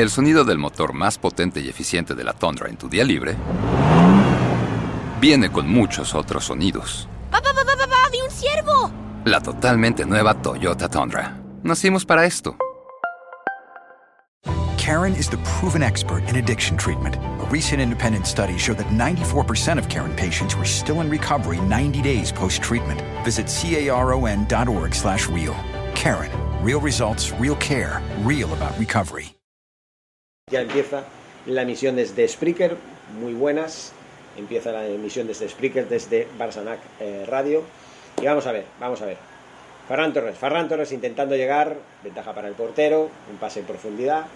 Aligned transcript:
El 0.00 0.08
sonido 0.08 0.44
del 0.44 0.56
motor 0.56 0.94
más 0.94 1.18
potente 1.18 1.60
y 1.60 1.68
eficiente 1.68 2.14
de 2.14 2.24
la 2.24 2.32
Tundra 2.32 2.70
en 2.70 2.78
tu 2.78 2.88
día 2.88 3.04
libre 3.04 3.36
viene 5.20 5.52
con 5.52 5.68
muchos 5.68 6.14
otros 6.14 6.46
sonidos. 6.46 7.06
¡Papá, 7.30 7.52
papá, 7.52 7.76
papá! 7.76 8.08
¡Vi 8.10 8.22
un 8.22 8.30
ciervo! 8.30 8.90
La 9.26 9.42
totalmente 9.42 10.06
nueva 10.06 10.40
Toyota 10.40 10.88
Tundra. 10.88 11.38
Nacimos 11.62 12.06
para 12.06 12.24
esto. 12.24 12.56
Karen 14.78 15.14
is 15.16 15.28
the 15.28 15.36
proven 15.60 15.82
expert 15.82 16.26
in 16.30 16.36
addiction 16.36 16.78
treatment. 16.78 17.16
A 17.16 17.46
recent 17.50 17.82
independent 17.82 18.26
study 18.26 18.56
showed 18.56 18.78
that 18.78 18.88
94% 18.88 19.76
of 19.76 19.86
Karen 19.90 20.16
patients 20.16 20.56
were 20.56 20.64
still 20.64 21.02
in 21.02 21.10
recovery 21.10 21.60
90 21.68 22.00
days 22.00 22.32
post-treatment. 22.32 23.02
Visit 23.22 23.48
caron.org 23.48 24.94
slash 24.94 25.28
real. 25.28 25.54
Karen. 25.94 26.30
Real 26.64 26.80
results, 26.80 27.32
real 27.38 27.56
care, 27.56 28.00
real 28.24 28.50
about 28.54 28.72
recovery. 28.78 29.34
Ya 30.50 30.60
empieza 30.60 31.04
la 31.46 31.62
emisión 31.62 31.96
desde 31.96 32.26
Spreaker, 32.26 32.76
muy 33.20 33.34
buenas. 33.34 33.92
Empieza 34.36 34.72
la 34.72 34.86
emisión 34.86 35.26
desde 35.26 35.48
Spreaker, 35.48 35.88
desde 35.88 36.26
Barsanac 36.38 36.80
eh, 37.00 37.24
Radio. 37.26 37.62
Y 38.20 38.26
vamos 38.26 38.46
a 38.46 38.52
ver, 38.52 38.64
vamos 38.80 39.00
a 39.02 39.06
ver. 39.06 39.16
Ferran 39.88 40.12
Torres, 40.12 40.38
Ferran 40.38 40.68
Torres 40.68 40.92
intentando 40.92 41.34
llegar, 41.34 41.76
ventaja 42.04 42.32
para 42.32 42.48
el 42.48 42.54
portero, 42.54 43.10
un 43.30 43.38
pase 43.38 43.60
en 43.60 43.66
profundidad. 43.66 44.26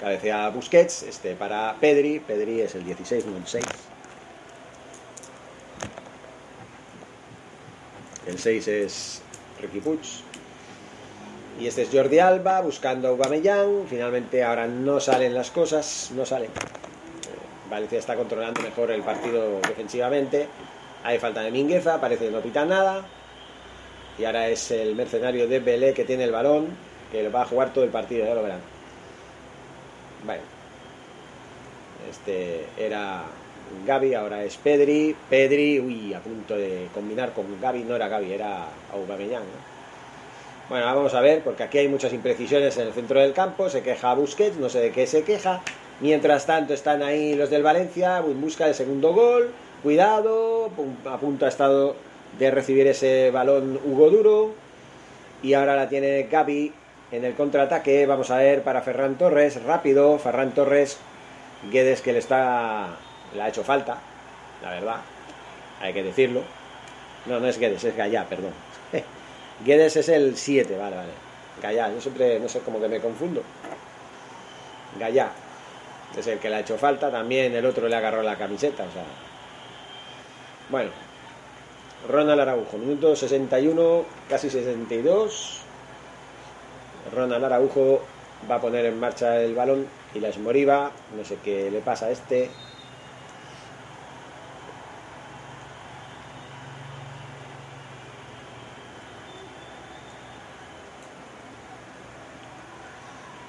Cabecea 0.00 0.48
Busquets, 0.50 1.02
este 1.02 1.34
para 1.34 1.74
Pedri, 1.80 2.20
Pedri 2.20 2.60
es 2.60 2.74
el 2.74 2.84
16, 2.84 3.26
no 3.26 3.36
el 3.36 3.46
6. 3.46 3.64
El 8.26 8.38
6 8.38 8.68
es 8.68 9.22
Ricky 9.60 9.80
Puig. 9.80 10.27
Y 11.60 11.66
este 11.66 11.82
es 11.82 11.88
Jordi 11.92 12.20
Alba 12.20 12.60
buscando 12.60 13.08
a 13.08 13.10
Aubameyang. 13.10 13.86
Finalmente 13.88 14.44
ahora 14.44 14.68
no 14.68 15.00
salen 15.00 15.34
las 15.34 15.50
cosas, 15.50 16.12
no 16.14 16.24
salen. 16.24 16.50
Valencia 17.68 17.98
está 17.98 18.14
controlando 18.14 18.62
mejor 18.62 18.92
el 18.92 19.02
partido 19.02 19.60
defensivamente. 19.66 20.46
Hay 21.02 21.18
falta 21.18 21.42
de 21.42 21.50
Mingueza, 21.50 22.00
parece 22.00 22.26
que 22.26 22.30
no 22.30 22.40
pita 22.40 22.64
nada. 22.64 23.04
Y 24.18 24.24
ahora 24.24 24.48
es 24.48 24.70
el 24.70 24.94
mercenario 24.94 25.48
de 25.48 25.58
Belé 25.58 25.94
que 25.94 26.04
tiene 26.04 26.24
el 26.24 26.32
balón, 26.32 26.68
que 27.10 27.28
va 27.28 27.42
a 27.42 27.46
jugar 27.46 27.72
todo 27.72 27.84
el 27.84 27.90
partido, 27.90 28.24
ya 28.24 28.34
lo 28.34 28.42
verán. 28.42 28.60
Bueno. 30.24 30.42
Este 32.08 32.66
era 32.76 33.24
Gaby, 33.84 34.14
ahora 34.14 34.44
es 34.44 34.56
Pedri. 34.56 35.14
Pedri, 35.28 35.80
uy, 35.80 36.14
a 36.14 36.20
punto 36.20 36.56
de 36.56 36.88
combinar 36.94 37.32
con 37.32 37.60
Gaby, 37.60 37.82
no 37.82 37.96
era 37.96 38.06
Gaby, 38.06 38.32
era 38.32 38.68
Aubameyang. 38.92 39.42
¿no? 39.42 39.77
Bueno, 40.68 40.84
vamos 40.84 41.14
a 41.14 41.22
ver, 41.22 41.40
porque 41.42 41.62
aquí 41.62 41.78
hay 41.78 41.88
muchas 41.88 42.12
imprecisiones 42.12 42.76
en 42.76 42.88
el 42.88 42.92
centro 42.92 43.18
del 43.20 43.32
campo. 43.32 43.70
Se 43.70 43.82
queja 43.82 44.12
Busquets, 44.12 44.58
no 44.58 44.68
sé 44.68 44.80
de 44.80 44.92
qué 44.92 45.06
se 45.06 45.24
queja. 45.24 45.62
Mientras 46.00 46.44
tanto 46.44 46.74
están 46.74 47.02
ahí 47.02 47.34
los 47.34 47.48
del 47.48 47.62
Valencia 47.62 48.18
en 48.18 48.38
busca 48.38 48.66
del 48.66 48.74
segundo 48.74 49.14
gol. 49.14 49.50
Cuidado, 49.82 50.70
a 51.06 51.16
punto 51.16 51.46
ha 51.46 51.48
estado 51.48 51.96
de 52.38 52.50
recibir 52.50 52.86
ese 52.86 53.30
balón 53.30 53.80
Hugo 53.82 54.10
Duro. 54.10 54.50
Y 55.42 55.54
ahora 55.54 55.74
la 55.74 55.88
tiene 55.88 56.24
Gaby 56.24 56.74
en 57.12 57.24
el 57.24 57.32
contraataque. 57.34 58.04
Vamos 58.04 58.30
a 58.30 58.36
ver 58.36 58.62
para 58.62 58.82
Ferran 58.82 59.16
Torres, 59.16 59.62
rápido. 59.64 60.18
Ferran 60.18 60.52
Torres, 60.52 60.98
Guedes 61.72 62.02
que 62.02 62.12
le 62.12 62.18
está. 62.18 62.88
le 63.34 63.40
ha 63.40 63.48
hecho 63.48 63.64
falta, 63.64 63.96
la 64.62 64.70
verdad. 64.70 64.96
Hay 65.80 65.94
que 65.94 66.02
decirlo. 66.02 66.42
No, 67.24 67.40
no 67.40 67.48
es 67.48 67.58
Guedes, 67.58 67.84
es 67.84 67.96
Gallá, 67.96 68.26
perdón. 68.28 68.67
Guedes 69.64 69.96
es 69.96 70.08
el 70.08 70.36
7, 70.36 70.76
vale, 70.76 70.96
vale. 70.96 71.12
Gallá, 71.60 71.92
yo 71.92 72.00
siempre, 72.00 72.38
no 72.38 72.48
sé, 72.48 72.60
como 72.60 72.80
que 72.80 72.88
me 72.88 73.00
confundo. 73.00 73.42
Gallá 74.98 75.32
es 76.16 76.26
el 76.26 76.38
que 76.38 76.48
le 76.48 76.56
ha 76.56 76.60
hecho 76.60 76.78
falta, 76.78 77.10
también 77.10 77.54
el 77.54 77.66
otro 77.66 77.88
le 77.88 77.96
agarró 77.96 78.22
la 78.22 78.36
camiseta, 78.36 78.84
o 78.84 78.92
sea. 78.92 79.04
Bueno, 80.70 80.90
Ronald 82.08 82.40
Araujo, 82.40 82.78
minuto 82.78 83.16
61, 83.16 84.04
casi 84.28 84.50
62. 84.50 85.60
Ronald 87.14 87.44
Araujo 87.44 88.02
va 88.50 88.56
a 88.56 88.60
poner 88.60 88.86
en 88.86 88.98
marcha 88.98 89.40
el 89.40 89.54
balón 89.54 89.86
y 90.14 90.20
la 90.20 90.28
esmoriva, 90.28 90.92
no 91.16 91.24
sé 91.24 91.38
qué 91.42 91.70
le 91.70 91.80
pasa 91.80 92.06
a 92.06 92.10
este. 92.10 92.50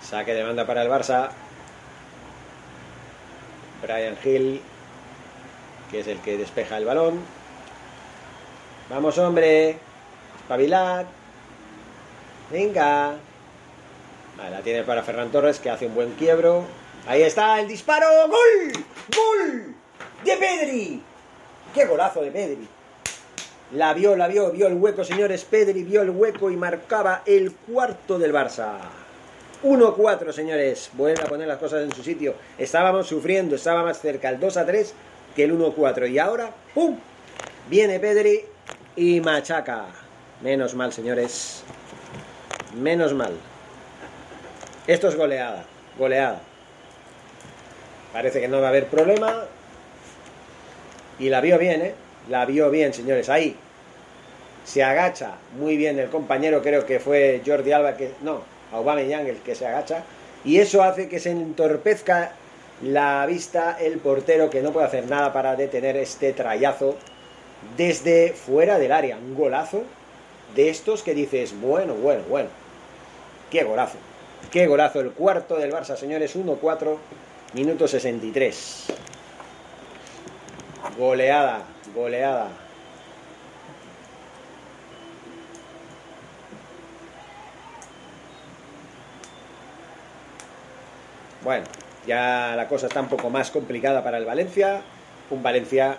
Saque 0.10 0.34
de 0.34 0.44
banda 0.44 0.66
para 0.66 0.82
el 0.82 0.90
Barça. 0.90 1.30
Brian 3.84 4.18
Hill, 4.24 4.60
que 5.92 6.00
es 6.00 6.08
el 6.08 6.20
que 6.22 6.36
despeja 6.36 6.78
el 6.78 6.86
balón. 6.86 7.22
Vamos, 8.90 9.20
hombre. 9.20 9.78
Espabilad. 10.42 11.06
Venga. 12.50 13.18
La 14.50 14.62
tiene 14.62 14.84
para 14.84 15.04
Ferran 15.04 15.30
Torres, 15.30 15.60
que 15.60 15.70
hace 15.70 15.86
un 15.86 15.94
buen 15.94 16.14
quiebro. 16.14 16.64
Ahí 17.08 17.22
está 17.22 17.60
el 17.60 17.68
disparo. 17.68 18.08
¡Gol! 18.28 18.86
¡Gol! 19.16 19.76
¡De 20.24 20.38
Pedri! 20.38 21.04
¡Qué 21.74 21.86
golazo 21.86 22.22
de 22.22 22.32
Pedri! 22.32 22.68
La 23.74 23.94
vio, 23.94 24.16
la 24.16 24.28
vio, 24.28 24.50
vio 24.50 24.66
el 24.66 24.74
hueco, 24.74 25.04
señores. 25.04 25.46
Pedri 25.46 25.84
vio 25.84 26.02
el 26.02 26.10
hueco 26.10 26.50
y 26.50 26.58
marcaba 26.58 27.22
el 27.28 27.54
cuarto 27.54 28.18
del 28.18 28.34
Barça. 28.34 28.80
1-4, 29.64 30.32
señores. 30.32 30.90
Vuelven 30.94 31.26
a 31.26 31.30
poner 31.30 31.48
las 31.48 31.58
cosas 31.58 31.84
en 31.84 31.94
su 31.94 32.04
sitio. 32.04 32.36
Estábamos 32.58 33.08
sufriendo, 33.08 33.56
estaba 33.56 33.84
más 33.84 34.00
cerca 34.00 34.30
el 34.30 34.40
2-3 34.40 34.92
que 35.36 35.44
el 35.44 35.58
1-4. 35.58 36.10
Y 36.10 36.20
ahora, 36.20 36.52
¡pum! 36.74 36.98
Viene 37.70 38.00
Pedri 38.00 38.42
y 38.96 39.22
machaca. 39.22 39.86
Menos 40.42 40.74
mal, 40.74 40.94
señores. 40.94 41.64
Menos 42.76 43.14
mal. 43.14 43.34
Esto 44.88 45.08
es 45.08 45.16
goleada. 45.16 45.66
Goleada. 45.98 46.42
Parece 48.14 48.42
que 48.42 48.48
no 48.48 48.60
va 48.60 48.68
a 48.68 48.70
haber 48.70 48.88
problema. 48.88 49.44
Y 51.20 51.30
la 51.30 51.42
vio 51.42 51.58
bien, 51.58 51.82
¿eh? 51.82 51.94
La 52.30 52.46
vio 52.46 52.72
bien, 52.72 52.94
señores. 52.94 53.30
Ahí. 53.30 53.56
Se 54.64 54.84
agacha 54.84 55.34
muy 55.58 55.78
bien 55.78 56.00
el 56.00 56.10
compañero. 56.10 56.62
Creo 56.62 56.86
que 56.86 57.00
fue 57.00 57.42
Jordi 57.46 57.72
Alba 57.72 57.98
que... 57.98 58.14
No, 58.22 58.42
Aubameyang 58.72 59.28
el 59.28 59.38
que 59.38 59.56
se 59.56 59.68
agacha. 59.68 60.04
Y 60.44 60.60
eso 60.60 60.84
hace 60.84 61.10
que 61.10 61.20
se 61.20 61.32
entorpezca 61.32 62.34
la 62.82 63.26
vista 63.26 63.78
el 63.80 64.00
portero 64.00 64.50
que 64.50 64.62
no 64.62 64.72
puede 64.72 64.88
hacer 64.88 65.08
nada 65.08 65.34
para 65.34 65.56
detener 65.56 65.98
este 65.98 66.32
trayazo 66.34 66.96
desde 67.76 68.32
fuera 68.32 68.80
del 68.80 68.92
área. 68.92 69.18
Un 69.18 69.36
golazo 69.36 69.84
de 70.56 70.70
estos 70.70 71.04
que 71.04 71.14
dices, 71.14 71.60
bueno, 71.60 71.94
bueno, 71.94 72.24
bueno. 72.30 72.50
Qué 73.52 73.64
golazo. 73.64 73.98
Qué 74.52 74.68
golazo. 74.68 75.02
El 75.02 75.12
cuarto 75.12 75.58
del 75.58 75.72
Barça, 75.72 75.96
señores. 75.96 76.36
1-4, 76.36 76.98
minuto 77.54 77.88
63. 77.88 78.86
Goleada, 80.98 81.64
goleada. 81.94 82.48
Bueno, 91.50 91.66
ya 92.06 92.54
la 92.56 92.68
cosa 92.68 92.86
está 92.86 93.02
un 93.02 93.08
poco 93.08 93.32
más 93.32 93.50
complicada 93.50 94.04
para 94.04 94.20
el 94.20 94.26
Valencia. 94.26 94.82
Un 95.32 95.42
Valencia 95.42 95.98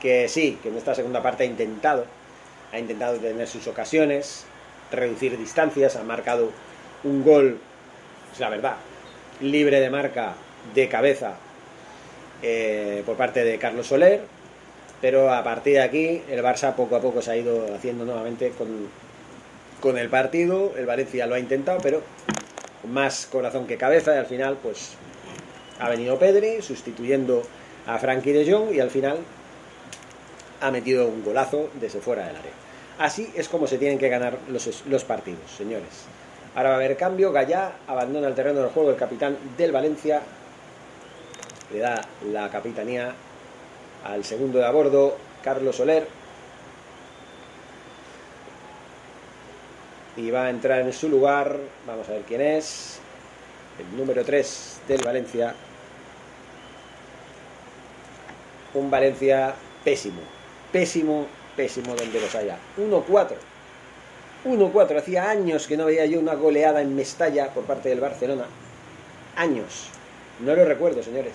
que 0.00 0.30
sí, 0.30 0.58
que 0.62 0.70
en 0.70 0.78
esta 0.78 0.94
segunda 0.94 1.22
parte 1.22 1.42
ha 1.42 1.46
intentado, 1.46 2.06
ha 2.72 2.78
intentado 2.78 3.18
tener 3.18 3.46
sus 3.48 3.66
ocasiones, 3.66 4.46
reducir 4.90 5.36
distancias, 5.36 5.96
ha 5.96 6.04
marcado 6.04 6.52
un 7.04 7.22
gol, 7.22 7.58
es 8.32 8.40
la 8.40 8.48
verdad, 8.48 8.76
libre 9.42 9.78
de 9.78 9.90
marca, 9.90 10.32
de 10.74 10.88
cabeza, 10.88 11.34
eh, 12.42 13.02
por 13.04 13.18
parte 13.18 13.44
de 13.44 13.58
Carlos 13.58 13.88
Soler, 13.88 14.22
pero 15.02 15.34
a 15.34 15.44
partir 15.44 15.74
de 15.74 15.82
aquí 15.82 16.22
el 16.30 16.42
Barça 16.42 16.74
poco 16.74 16.96
a 16.96 17.02
poco 17.02 17.20
se 17.20 17.30
ha 17.30 17.36
ido 17.36 17.74
haciendo 17.74 18.06
nuevamente 18.06 18.52
con, 18.56 18.88
con 19.82 19.98
el 19.98 20.08
partido, 20.08 20.72
el 20.78 20.86
Valencia 20.86 21.26
lo 21.26 21.34
ha 21.34 21.40
intentado, 21.40 21.78
pero 21.82 22.00
más 22.84 23.26
corazón 23.26 23.66
que 23.66 23.76
cabeza 23.76 24.14
y 24.14 24.18
al 24.18 24.26
final 24.26 24.58
pues 24.62 24.92
ha 25.78 25.88
venido 25.88 26.18
Pedri 26.18 26.62
sustituyendo 26.62 27.42
a 27.86 27.98
Frankie 27.98 28.32
de 28.32 28.50
Jong 28.50 28.74
y 28.74 28.80
al 28.80 28.90
final 28.90 29.18
ha 30.60 30.70
metido 30.70 31.06
un 31.06 31.24
golazo 31.24 31.70
desde 31.80 32.00
fuera 32.00 32.26
del 32.26 32.36
área. 32.36 32.52
Así 32.98 33.30
es 33.36 33.48
como 33.48 33.66
se 33.66 33.78
tienen 33.78 33.98
que 33.98 34.08
ganar 34.08 34.38
los, 34.48 34.84
los 34.86 35.04
partidos, 35.04 35.50
señores. 35.56 36.06
Ahora 36.54 36.70
va 36.70 36.76
a 36.76 36.78
haber 36.78 36.96
cambio, 36.96 37.32
Gallá 37.32 37.72
abandona 37.86 38.28
el 38.28 38.34
terreno 38.34 38.60
del 38.60 38.70
juego 38.70 38.90
el 38.90 38.96
capitán 38.96 39.36
del 39.58 39.72
Valencia, 39.72 40.22
le 41.72 41.78
da 41.80 42.00
la 42.32 42.48
capitanía 42.48 43.12
al 44.04 44.24
segundo 44.24 44.58
de 44.58 44.64
a 44.64 44.70
bordo, 44.70 45.16
Carlos 45.42 45.76
Soler, 45.76 46.06
y 50.16 50.30
va 50.30 50.46
a 50.46 50.50
entrar 50.50 50.80
en 50.80 50.92
su 50.92 51.08
lugar, 51.08 51.58
vamos 51.86 52.08
a 52.08 52.12
ver 52.12 52.22
quién 52.22 52.40
es, 52.40 52.98
el 53.78 53.96
número 53.96 54.24
3 54.24 54.80
del 54.88 55.02
Valencia. 55.02 55.54
Un 58.74 58.90
Valencia 58.90 59.54
pésimo, 59.84 60.20
pésimo, 60.72 61.26
pésimo 61.54 61.94
donde 61.94 62.20
los 62.20 62.34
haya. 62.34 62.56
1-4. 62.78 63.34
1-4. 64.44 64.98
Hacía 64.98 65.30
años 65.30 65.66
que 65.66 65.76
no 65.76 65.86
veía 65.86 66.06
yo 66.06 66.18
una 66.18 66.34
goleada 66.34 66.80
en 66.80 66.94
Mestalla 66.94 67.52
por 67.52 67.64
parte 67.64 67.88
del 67.88 68.00
Barcelona. 68.00 68.46
Años. 69.36 69.88
No 70.40 70.54
lo 70.54 70.64
recuerdo, 70.64 71.02
señores. 71.02 71.34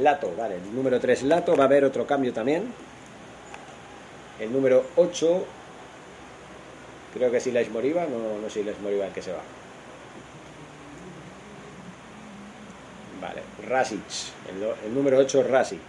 Lato, 0.00 0.32
vale, 0.36 0.56
el 0.56 0.74
número 0.74 1.00
3 1.00 1.24
Lato. 1.24 1.56
Va 1.56 1.64
a 1.64 1.66
haber 1.66 1.84
otro 1.84 2.06
cambio 2.06 2.32
también. 2.32 2.72
El 4.40 4.52
número 4.52 4.86
8. 4.96 5.44
Creo 7.14 7.30
que 7.30 7.40
si 7.40 7.52
la 7.52 7.62
Moriva, 7.70 8.06
no, 8.06 8.40
no 8.40 8.50
si 8.50 8.64
la 8.64 8.72
Moriva 8.82 9.06
el 9.06 9.12
que 9.12 9.22
se 9.22 9.32
va. 9.32 9.42
Vale, 13.20 13.42
Rasic. 13.68 14.00
El, 14.50 14.62
el 14.86 14.94
número 14.94 15.18
8 15.18 15.44
Rasic. 15.44 15.80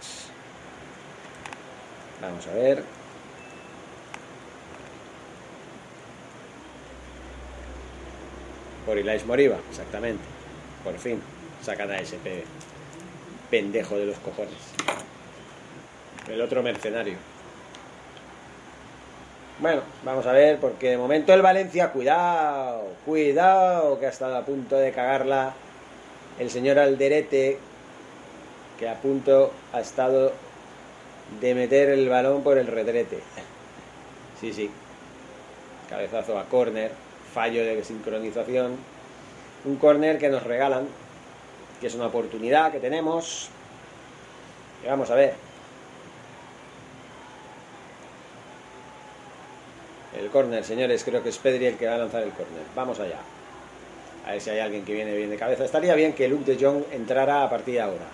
Vamos 2.22 2.46
a 2.46 2.54
ver. 2.54 2.82
Por 8.86 8.96
Ilais 8.96 9.26
Moriba, 9.26 9.58
exactamente. 9.68 10.22
Por 10.84 10.96
fin, 10.96 11.20
sacan 11.60 11.90
a 11.90 11.98
ese 11.98 12.18
pendejo 13.50 13.96
de 13.96 14.06
los 14.06 14.18
cojones. 14.18 14.54
El 16.28 16.40
otro 16.40 16.62
mercenario. 16.62 17.16
Bueno, 19.58 19.80
vamos 20.04 20.26
a 20.26 20.32
ver, 20.32 20.58
porque 20.60 20.90
de 20.90 20.98
momento 20.98 21.32
el 21.32 21.40
Valencia, 21.40 21.90
cuidado, 21.90 22.88
cuidado, 23.06 23.98
que 23.98 24.04
ha 24.04 24.10
estado 24.10 24.36
a 24.36 24.44
punto 24.44 24.76
de 24.76 24.92
cagarla 24.92 25.54
el 26.38 26.50
señor 26.50 26.78
Alderete, 26.78 27.58
que 28.78 28.86
a 28.86 29.00
punto 29.00 29.54
ha 29.72 29.80
estado 29.80 30.32
de 31.40 31.54
meter 31.54 31.88
el 31.88 32.06
balón 32.06 32.42
por 32.42 32.58
el 32.58 32.66
retrete. 32.66 33.20
Sí, 34.38 34.52
sí. 34.52 34.70
Cabezazo 35.88 36.38
a 36.38 36.44
córner, 36.44 36.90
fallo 37.32 37.64
de 37.64 37.82
sincronización. 37.82 38.76
Un 39.64 39.76
córner 39.76 40.18
que 40.18 40.28
nos 40.28 40.42
regalan, 40.42 40.86
que 41.80 41.86
es 41.86 41.94
una 41.94 42.08
oportunidad 42.08 42.70
que 42.70 42.78
tenemos. 42.78 43.48
Y 44.84 44.88
vamos 44.88 45.10
a 45.10 45.14
ver. 45.14 45.45
El 50.18 50.30
córner, 50.30 50.64
señores, 50.64 51.04
creo 51.04 51.22
que 51.22 51.28
es 51.28 51.38
Pedri 51.38 51.66
el 51.66 51.76
que 51.76 51.86
va 51.86 51.94
a 51.94 51.98
lanzar 51.98 52.22
el 52.22 52.30
córner. 52.30 52.62
Vamos 52.74 52.98
allá. 53.00 53.18
A 54.26 54.32
ver 54.32 54.40
si 54.40 54.50
hay 54.50 54.60
alguien 54.60 54.84
que 54.84 54.94
viene 54.94 55.14
bien 55.14 55.30
de 55.30 55.36
cabeza. 55.36 55.64
Estaría 55.64 55.94
bien 55.94 56.14
que 56.14 56.26
Luke 56.26 56.50
de 56.50 56.64
Jong 56.64 56.84
entrara 56.92 57.42
a 57.42 57.50
partir 57.50 57.74
de 57.74 57.80
ahora. 57.82 58.06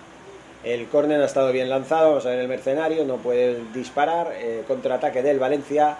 El 0.63 0.87
córner 0.87 1.21
ha 1.21 1.25
estado 1.25 1.51
bien 1.51 1.69
lanzado, 1.69 2.09
vamos 2.09 2.25
a 2.25 2.29
ver 2.29 2.39
el 2.39 2.47
mercenario, 2.47 3.03
no 3.05 3.17
puede 3.17 3.57
disparar. 3.73 4.33
Eh, 4.35 4.63
contraataque 4.67 5.21
del 5.21 5.39
Valencia 5.39 5.97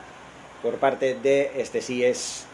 por 0.61 0.75
parte 0.75 1.15
de 1.15 1.51
este 1.57 1.81
sí 1.81 2.03
es. 2.03 2.45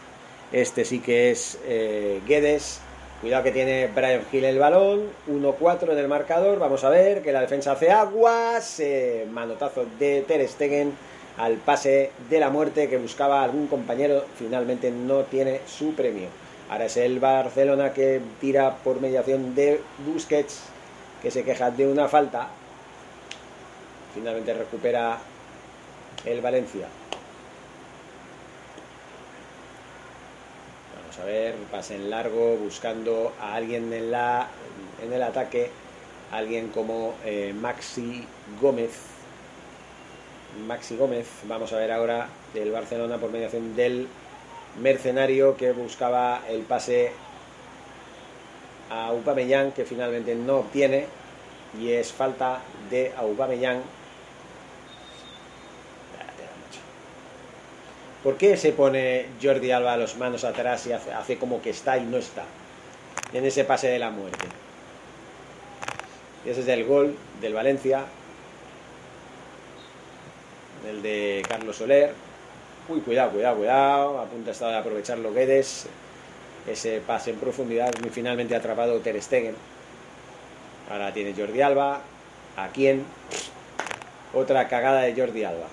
Este 0.52 0.84
sí 0.84 1.00
que 1.00 1.30
es 1.30 1.58
eh, 1.66 2.20
Guedes. 2.26 2.80
Cuidado 3.20 3.42
que 3.42 3.52
tiene 3.52 3.88
Brian 3.88 4.22
Hill 4.32 4.44
el 4.44 4.58
balón. 4.58 5.02
1-4 5.28 5.92
en 5.92 5.98
el 5.98 6.08
marcador. 6.08 6.58
Vamos 6.58 6.82
a 6.84 6.88
ver 6.88 7.22
que 7.22 7.32
la 7.32 7.40
defensa 7.40 7.72
hace 7.72 7.90
aguas. 7.90 8.82
manotazo 9.30 9.86
de 9.98 10.22
Ter 10.26 10.48
Stegen 10.48 10.94
al 11.40 11.56
pase 11.56 12.10
de 12.28 12.38
la 12.38 12.50
muerte 12.50 12.90
que 12.90 12.98
buscaba 12.98 13.42
algún 13.42 13.66
compañero. 13.66 14.26
Finalmente 14.36 14.90
no 14.90 15.22
tiene 15.22 15.62
su 15.66 15.94
premio. 15.94 16.28
Ahora 16.68 16.84
es 16.84 16.98
el 16.98 17.18
Barcelona 17.18 17.94
que 17.94 18.20
tira 18.40 18.76
por 18.76 19.00
mediación 19.00 19.54
de 19.54 19.80
Busquets 20.06 20.60
que 21.22 21.30
se 21.30 21.42
queja 21.42 21.70
de 21.70 21.86
una 21.86 22.08
falta. 22.08 22.48
Finalmente 24.14 24.52
recupera 24.52 25.18
el 26.26 26.42
Valencia. 26.42 26.88
Vamos 31.00 31.18
a 31.20 31.24
ver, 31.24 31.54
pase 31.70 31.96
en 31.96 32.10
largo, 32.10 32.56
buscando 32.56 33.32
a 33.40 33.54
alguien 33.54 33.90
en, 33.94 34.10
la, 34.10 34.46
en 35.02 35.10
el 35.10 35.22
ataque, 35.22 35.70
alguien 36.32 36.68
como 36.68 37.14
eh, 37.24 37.54
Maxi 37.58 38.26
Gómez. 38.60 39.19
Maxi 40.58 40.96
Gómez, 40.96 41.26
vamos 41.44 41.72
a 41.72 41.76
ver 41.76 41.92
ahora 41.92 42.28
del 42.52 42.72
Barcelona 42.72 43.18
por 43.18 43.30
mediación 43.30 43.76
del 43.76 44.08
mercenario 44.80 45.56
que 45.56 45.72
buscaba 45.72 46.42
el 46.48 46.62
pase 46.62 47.12
a 48.90 49.06
Aubameyang 49.06 49.72
que 49.72 49.84
finalmente 49.84 50.34
no 50.34 50.58
obtiene 50.58 51.06
y 51.80 51.92
es 51.92 52.12
falta 52.12 52.60
de 52.90 53.12
Aubameyang. 53.16 53.80
¿Por 58.24 58.36
qué 58.36 58.56
se 58.56 58.72
pone 58.72 59.26
Jordi 59.40 59.70
Alba 59.70 59.96
los 59.96 60.16
manos 60.16 60.44
atrás 60.44 60.86
y 60.86 60.92
hace, 60.92 61.12
hace 61.12 61.38
como 61.38 61.62
que 61.62 61.70
está 61.70 61.96
y 61.96 62.04
no 62.04 62.18
está 62.18 62.44
en 63.32 63.46
ese 63.46 63.64
pase 63.64 63.88
de 63.88 63.98
la 63.98 64.10
muerte? 64.10 64.46
Ese 66.44 66.60
es 66.60 66.68
el 66.68 66.84
gol 66.84 67.16
del 67.40 67.54
Valencia, 67.54 68.04
el 70.88 71.02
de 71.02 71.42
Carlos 71.48 71.76
Soler. 71.76 72.12
Uy, 72.88 73.00
cuidado, 73.00 73.32
cuidado, 73.32 73.56
cuidado. 73.56 74.18
A 74.20 74.24
punto 74.24 74.50
está 74.50 74.68
de 74.68 74.76
aprovecharlo 74.76 75.32
Guedes 75.32 75.86
ese 76.66 77.00
pase 77.00 77.30
en 77.30 77.36
profundidad, 77.36 77.90
muy 78.00 78.10
finalmente 78.10 78.54
atrapado 78.54 78.98
Ter 79.00 79.20
Stegen. 79.22 79.54
Ahora 80.90 81.12
tiene 81.12 81.34
Jordi 81.34 81.60
Alba. 81.62 82.00
¿A 82.56 82.68
quién? 82.68 83.04
Otra 84.34 84.68
cagada 84.68 85.02
de 85.02 85.14
Jordi 85.14 85.44
Alba. 85.44 85.66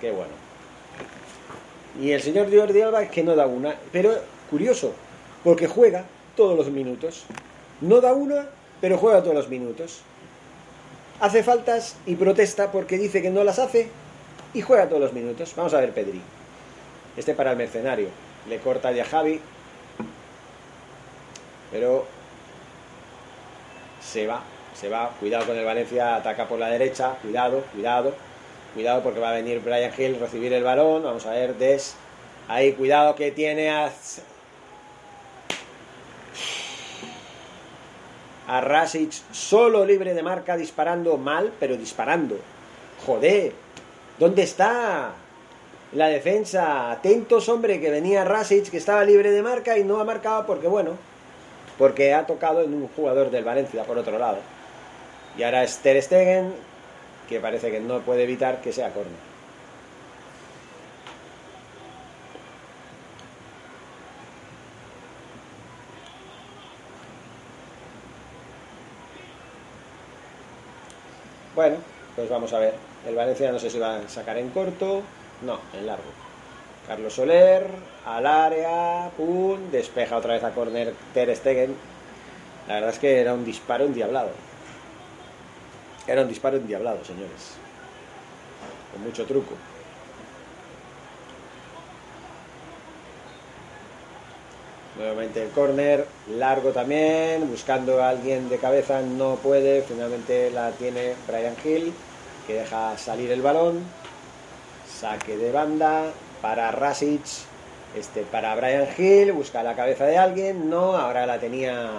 Qué 0.00 0.10
bueno. 0.10 0.32
Y 2.00 2.12
el 2.12 2.22
señor 2.22 2.54
Jordi 2.54 2.80
Alba 2.82 3.02
es 3.02 3.10
que 3.10 3.24
no 3.24 3.34
da 3.34 3.46
una. 3.46 3.74
Pero 3.92 4.12
curioso, 4.50 4.92
porque 5.42 5.66
juega 5.66 6.04
todos 6.36 6.56
los 6.56 6.70
minutos. 6.70 7.24
No 7.80 8.00
da 8.00 8.12
una, 8.12 8.46
pero 8.80 8.98
juega 8.98 9.22
todos 9.22 9.34
los 9.34 9.48
minutos. 9.48 10.02
Hace 11.20 11.42
faltas 11.42 11.96
y 12.04 12.14
protesta 12.16 12.70
porque 12.70 12.98
dice 12.98 13.22
que 13.22 13.30
no 13.30 13.42
las 13.42 13.58
hace 13.58 13.88
y 14.56 14.62
juega 14.62 14.88
todos 14.88 15.02
los 15.02 15.12
minutos. 15.12 15.52
Vamos 15.54 15.74
a 15.74 15.80
ver 15.80 15.92
Pedri. 15.92 16.20
Este 17.14 17.34
para 17.34 17.50
el 17.50 17.58
mercenario. 17.58 18.08
Le 18.48 18.58
corta 18.58 18.90
ya 18.90 19.04
Javi. 19.04 19.38
Pero 21.70 22.06
se 24.00 24.26
va, 24.26 24.42
se 24.74 24.88
va. 24.88 25.10
Cuidado 25.20 25.44
con 25.44 25.56
el 25.58 25.64
Valencia, 25.64 26.16
ataca 26.16 26.48
por 26.48 26.58
la 26.58 26.70
derecha. 26.70 27.16
Cuidado, 27.20 27.64
cuidado. 27.74 28.14
Cuidado 28.72 29.02
porque 29.02 29.20
va 29.20 29.28
a 29.28 29.34
venir 29.34 29.60
Brian 29.60 29.92
Hill 29.96 30.18
recibir 30.18 30.54
el 30.54 30.64
balón. 30.64 31.02
Vamos 31.02 31.26
a 31.26 31.32
ver, 31.32 31.56
Des. 31.56 31.94
Ahí, 32.48 32.72
cuidado 32.72 33.14
que 33.14 33.32
tiene 33.32 33.68
a. 33.68 33.92
A 38.48 38.60
Rasic 38.62 39.12
solo 39.32 39.84
libre 39.84 40.14
de 40.14 40.22
marca, 40.22 40.56
disparando 40.56 41.18
mal, 41.18 41.52
pero 41.60 41.76
disparando. 41.76 42.38
Joder, 43.04 43.52
¿dónde 44.18 44.42
está 44.42 45.12
la 45.92 46.08
defensa? 46.08 46.90
Atentos, 46.90 47.48
hombre, 47.48 47.80
que 47.80 47.90
venía 47.90 48.24
Rasic, 48.24 48.70
que 48.70 48.76
estaba 48.76 49.04
libre 49.04 49.30
de 49.30 49.42
marca 49.42 49.78
y 49.78 49.84
no 49.84 50.00
ha 50.00 50.04
marcado 50.04 50.46
porque, 50.46 50.68
bueno, 50.68 50.92
porque 51.78 52.14
ha 52.14 52.26
tocado 52.26 52.62
en 52.62 52.74
un 52.74 52.88
jugador 52.88 53.30
del 53.30 53.44
Valencia, 53.44 53.84
por 53.84 53.98
otro 53.98 54.18
lado. 54.18 54.38
Y 55.38 55.42
ahora 55.42 55.62
es 55.62 55.78
Ter 55.78 56.02
Stegen, 56.02 56.52
que 57.28 57.40
parece 57.40 57.70
que 57.70 57.80
no 57.80 58.00
puede 58.00 58.24
evitar 58.24 58.60
que 58.60 58.72
sea 58.72 58.90
córner. 58.90 59.36
Bueno, 71.54 71.76
pues 72.14 72.28
vamos 72.28 72.52
a 72.52 72.58
ver. 72.58 72.95
El 73.06 73.14
Valencia 73.14 73.52
no 73.52 73.58
sé 73.58 73.70
si 73.70 73.78
va 73.78 73.96
a 73.96 74.08
sacar 74.08 74.36
en 74.36 74.50
corto. 74.50 75.02
No, 75.42 75.60
en 75.72 75.86
largo. 75.86 76.10
Carlos 76.86 77.14
Soler, 77.14 77.66
al 78.04 78.26
área, 78.26 79.10
pum, 79.16 79.70
despeja 79.70 80.16
otra 80.16 80.34
vez 80.34 80.44
a 80.44 80.52
corner 80.52 80.92
Ter 81.14 81.34
Stegen. 81.36 81.74
La 82.68 82.74
verdad 82.74 82.90
es 82.90 82.98
que 82.98 83.20
era 83.20 83.34
un 83.34 83.44
disparo 83.44 83.84
endiablado. 83.84 84.30
Era 86.06 86.22
un 86.22 86.28
disparo 86.28 86.56
endiablado, 86.56 87.04
señores. 87.04 87.54
Con 88.92 89.02
mucho 89.02 89.24
truco. 89.24 89.54
Nuevamente 94.96 95.42
el 95.42 95.50
córner, 95.50 96.06
largo 96.38 96.70
también, 96.70 97.48
buscando 97.50 98.02
a 98.02 98.08
alguien 98.08 98.48
de 98.48 98.56
cabeza, 98.56 99.02
no 99.02 99.36
puede, 99.36 99.82
finalmente 99.82 100.50
la 100.50 100.70
tiene 100.70 101.14
Brian 101.28 101.54
Hill, 101.62 101.92
que 102.46 102.54
deja 102.54 102.96
salir 102.96 103.30
el 103.32 103.42
balón, 103.42 103.82
saque 104.88 105.36
de 105.36 105.52
banda 105.52 106.12
para 106.40 106.70
Rasic, 106.70 107.22
Este 107.96 108.22
para 108.22 108.54
Brian 108.54 108.88
Hill, 108.96 109.32
busca 109.32 109.62
la 109.62 109.74
cabeza 109.74 110.04
de 110.04 110.18
alguien, 110.18 110.68
no, 110.68 110.96
ahora 110.96 111.26
la 111.26 111.38
tenía 111.38 111.90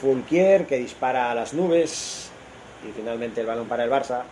Fulquier 0.00 0.66
que 0.66 0.78
dispara 0.78 1.30
a 1.30 1.34
las 1.34 1.52
nubes 1.52 2.30
y 2.88 2.92
finalmente 2.92 3.40
el 3.40 3.46
balón 3.46 3.68
para 3.68 3.84
el 3.84 3.90
Barça, 3.90 4.22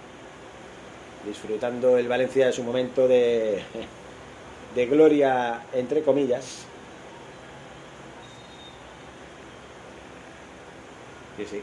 disfrutando 1.26 1.98
el 1.98 2.08
Valencia 2.08 2.46
de 2.46 2.52
su 2.52 2.62
momento 2.62 3.06
de, 3.06 3.62
de 4.74 4.86
gloria, 4.86 5.62
entre 5.74 6.02
comillas. 6.02 6.64
Sí, 11.36 11.44
sí, 11.44 11.60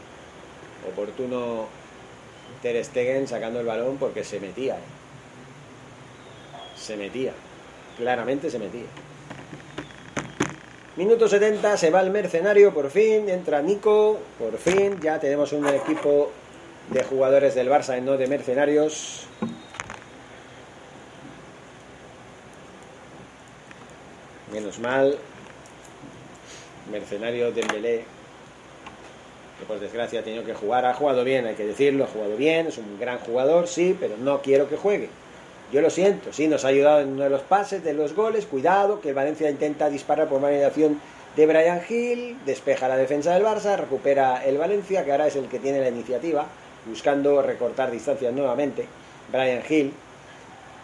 oportuno 0.88 1.66
Ter 2.64 2.84
Stegen 2.84 3.28
sacando 3.28 3.60
el 3.60 3.66
balón 3.66 3.98
porque 3.98 4.24
se 4.24 4.40
metía, 4.40 4.74
¿eh? 4.74 4.78
se 6.76 6.96
metía 6.96 7.32
claramente 7.96 8.50
se 8.50 8.58
metía. 8.58 8.86
Minuto 10.96 11.28
70, 11.28 11.76
se 11.76 11.90
va 11.90 12.00
el 12.00 12.10
mercenario, 12.10 12.72
por 12.72 12.90
fin, 12.90 13.28
entra 13.28 13.60
Nico, 13.62 14.18
por 14.38 14.56
fin, 14.58 15.00
ya 15.00 15.18
tenemos 15.18 15.52
un 15.52 15.66
equipo 15.66 16.30
de 16.90 17.02
jugadores 17.02 17.54
del 17.54 17.68
Barça 17.68 17.98
y 17.98 18.00
no 18.00 18.16
de 18.16 18.28
mercenarios. 18.28 19.26
Menos 24.52 24.78
mal, 24.78 25.18
mercenario 26.92 27.50
Dembélé, 27.50 28.04
que 29.58 29.66
por 29.66 29.78
desgracia 29.78 30.20
ha 30.20 30.22
tenido 30.22 30.44
que 30.44 30.54
jugar, 30.54 30.84
ha 30.84 30.94
jugado 30.94 31.24
bien, 31.24 31.46
hay 31.46 31.54
que 31.54 31.66
decirlo, 31.66 32.04
ha 32.04 32.08
jugado 32.08 32.36
bien, 32.36 32.66
es 32.66 32.78
un 32.78 32.98
gran 32.98 33.18
jugador, 33.18 33.68
sí, 33.68 33.96
pero 33.98 34.16
no 34.16 34.42
quiero 34.42 34.68
que 34.68 34.76
juegue. 34.76 35.08
Yo 35.72 35.80
lo 35.80 35.90
siento, 35.90 36.32
sí, 36.32 36.46
nos 36.46 36.64
ha 36.64 36.68
ayudado 36.68 37.00
en 37.00 37.12
uno 37.12 37.24
de 37.24 37.30
los 37.30 37.42
pases, 37.42 37.82
de 37.82 37.94
los 37.94 38.14
goles. 38.14 38.46
Cuidado, 38.46 39.00
que 39.00 39.08
el 39.08 39.14
Valencia 39.14 39.50
intenta 39.50 39.88
disparar 39.88 40.28
por 40.28 40.40
mediación 40.40 41.00
de 41.36 41.46
Brian 41.46 41.80
Hill, 41.88 42.36
despeja 42.44 42.86
la 42.86 42.96
defensa 42.96 43.34
del 43.34 43.44
Barça, 43.44 43.76
recupera 43.76 44.44
el 44.44 44.58
Valencia, 44.58 45.04
que 45.04 45.10
ahora 45.10 45.26
es 45.26 45.36
el 45.36 45.48
que 45.48 45.58
tiene 45.58 45.80
la 45.80 45.88
iniciativa, 45.88 46.46
buscando 46.86 47.42
recortar 47.42 47.90
distancias 47.90 48.32
nuevamente. 48.32 48.86
Brian 49.32 49.62
Hill, 49.68 49.92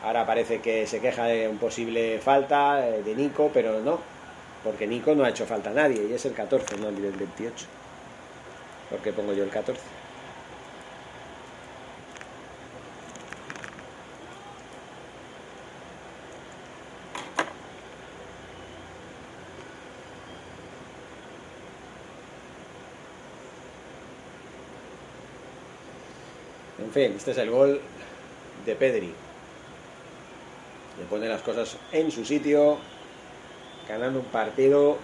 ahora 0.03 0.27
parece 0.27 0.61
que 0.61 0.87
se 0.87 1.01
queja 1.01 1.27
de 1.27 1.47
un 1.47 1.59
posible 1.59 2.19
falta 2.19 2.89
eh, 2.89 3.03
de 3.05 3.15
Nico, 3.15 3.51
pero 3.53 3.81
no, 3.81 4.01
porque 4.65 4.87
Nico 4.87 5.15
no 5.15 5.25
ha 5.25 5.29
hecho 5.29 5.47
falta 5.47 5.71
a 5.71 5.75
nadie 5.75 6.07
y 6.09 6.13
es 6.13 6.25
el 6.25 6.33
14, 6.33 6.79
no 6.79 6.89
el 6.89 6.97
28. 6.97 7.67
Porque 8.91 9.13
pongo 9.13 9.33
yo 9.33 9.45
el 9.45 9.51
14. 9.51 9.81
En 26.81 26.93
fin, 26.93 27.15
este 27.17 27.31
es 27.31 27.39
el 27.39 27.51
gol 27.51 27.81
de 28.67 28.75
Pedri. 28.75 29.15
Le 30.99 31.05
pone 31.09 31.29
las 31.29 31.41
cosas 31.41 31.77
en 31.93 32.11
su 32.11 32.25
sitio, 32.25 32.79
ganando 33.89 34.19
un 34.19 34.25
partido 34.25 34.99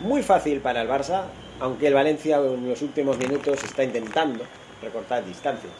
muy 0.00 0.24
fácil 0.24 0.60
para 0.60 0.82
el 0.82 0.88
Barça, 0.88 1.26
aunque 1.60 1.86
el 1.88 1.94
Valencia 1.94 2.36
en 2.36 2.68
los 2.68 2.82
últimos 2.82 3.16
minutos 3.18 3.62
está 3.64 3.84
intentando 3.84 4.44
recortar 4.82 5.24
distancias. 5.24 5.72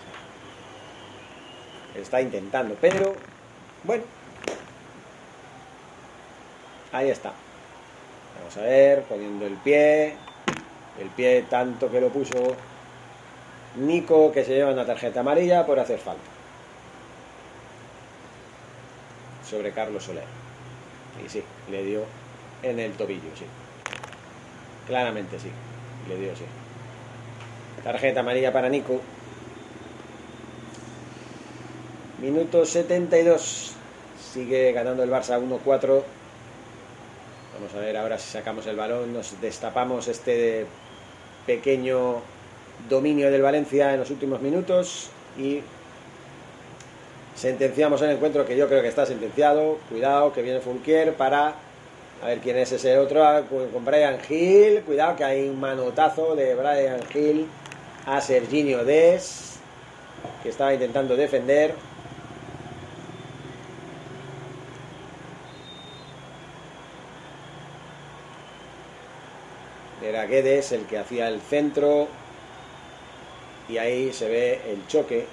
Está 1.94 2.20
intentando, 2.20 2.76
pero 2.80 3.14
bueno, 3.84 4.04
ahí 6.92 7.10
está. 7.10 7.32
Vamos 8.38 8.56
a 8.56 8.62
ver, 8.62 9.02
poniendo 9.04 9.46
el 9.46 9.54
pie, 9.54 10.14
el 11.00 11.08
pie 11.14 11.44
tanto 11.48 11.90
que 11.90 12.00
lo 12.00 12.08
puso 12.08 12.54
Nico 13.76 14.32
que 14.32 14.44
se 14.44 14.54
lleva 14.54 14.72
una 14.72 14.86
tarjeta 14.86 15.20
amarilla 15.20 15.66
por 15.66 15.78
hacer 15.78 15.98
falta. 15.98 16.22
Sobre 19.48 19.72
Carlos 19.72 20.04
Soler. 20.04 20.24
Y 21.24 21.28
sí, 21.28 21.42
le 21.70 21.84
dio 21.84 22.02
en 22.62 22.80
el 22.80 22.92
tobillo, 22.92 23.30
sí. 23.36 23.44
Claramente 24.86 25.38
sí, 25.38 25.50
le 26.08 26.16
dio 26.16 26.36
sí. 26.36 26.44
Tarjeta 27.82 28.20
amarilla 28.20 28.52
para 28.52 28.68
Nico. 28.68 29.00
Minuto 32.20 32.64
72. 32.64 33.74
Sigue 34.32 34.72
ganando 34.72 35.02
el 35.02 35.10
Barça 35.10 35.40
1-4. 35.40 36.02
Vamos 37.54 37.74
a 37.74 37.78
ver 37.78 37.96
ahora 37.96 38.18
si 38.18 38.30
sacamos 38.30 38.66
el 38.66 38.76
balón, 38.76 39.12
nos 39.12 39.40
destapamos 39.40 40.08
este 40.08 40.66
pequeño 41.46 42.20
dominio 42.88 43.30
del 43.30 43.42
Valencia 43.42 43.94
en 43.94 44.00
los 44.00 44.10
últimos 44.10 44.42
minutos 44.42 45.08
y 45.38 45.62
sentenciamos 47.34 48.02
el 48.02 48.10
encuentro 48.10 48.44
que 48.44 48.56
yo 48.56 48.68
creo 48.68 48.82
que 48.82 48.88
está 48.88 49.06
sentenciado. 49.06 49.78
Cuidado, 49.88 50.32
que 50.32 50.42
viene 50.42 50.60
Fulquier 50.60 51.14
para 51.14 51.54
a 52.22 52.26
ver 52.26 52.38
quién 52.40 52.56
es 52.56 52.72
ese 52.72 52.98
otro 52.98 53.24
ah, 53.24 53.42
con 53.48 53.84
Brian 53.84 54.18
Hill. 54.28 54.82
Cuidado 54.82 55.16
que 55.16 55.24
hay 55.24 55.48
un 55.48 55.60
manotazo 55.60 56.34
de 56.34 56.54
Brian 56.54 57.00
Hill 57.12 57.46
a 58.06 58.20
Serginio 58.20 58.84
Des 58.84 59.58
que 60.42 60.48
estaba 60.48 60.72
intentando 60.72 61.16
defender. 61.16 61.74
Era 70.02 70.26
Guedes 70.26 70.70
el 70.72 70.86
que 70.86 70.98
hacía 70.98 71.28
el 71.28 71.40
centro 71.40 72.06
y 73.68 73.78
ahí 73.78 74.12
se 74.12 74.28
ve 74.28 74.60
el 74.68 74.86
choque. 74.86 75.26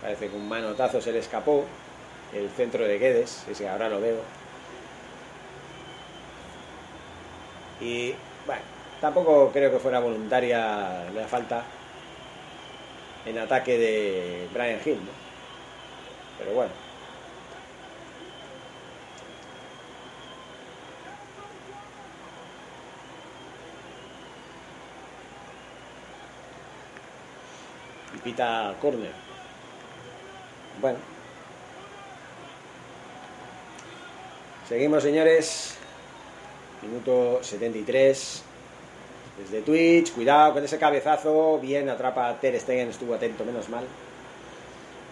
Parece 0.00 0.28
que 0.28 0.36
un 0.36 0.48
manotazo 0.48 1.00
se 1.00 1.12
le 1.12 1.18
escapó. 1.18 1.64
El 2.32 2.50
centro 2.50 2.84
de 2.84 2.98
Guedes, 2.98 3.44
ese 3.50 3.68
ahora 3.68 3.88
lo 3.88 4.00
veo. 4.00 4.18
Y 7.80 8.14
bueno, 8.46 8.62
tampoco 9.00 9.50
creo 9.52 9.70
que 9.70 9.78
fuera 9.78 10.00
voluntaria 10.00 11.04
la 11.14 11.26
falta 11.28 11.62
en 13.24 13.38
ataque 13.38 13.78
de 13.78 14.48
Brian 14.52 14.80
Hill, 14.84 14.98
Pero 16.38 16.52
bueno. 16.52 16.88
pita 28.28 28.74
corner. 28.80 29.12
Bueno. 30.80 30.98
Seguimos, 34.68 35.02
señores. 35.02 35.77
Minuto 36.82 37.40
73. 37.42 38.42
Desde 39.38 39.62
Twitch, 39.62 40.12
cuidado 40.12 40.54
con 40.54 40.64
ese 40.64 40.78
cabezazo. 40.78 41.58
Bien, 41.60 41.88
atrapa 41.88 42.28
a 42.28 42.40
Ter 42.40 42.58
Stegen, 42.58 42.88
estuvo 42.88 43.14
atento, 43.14 43.44
menos 43.44 43.68
mal. 43.68 43.84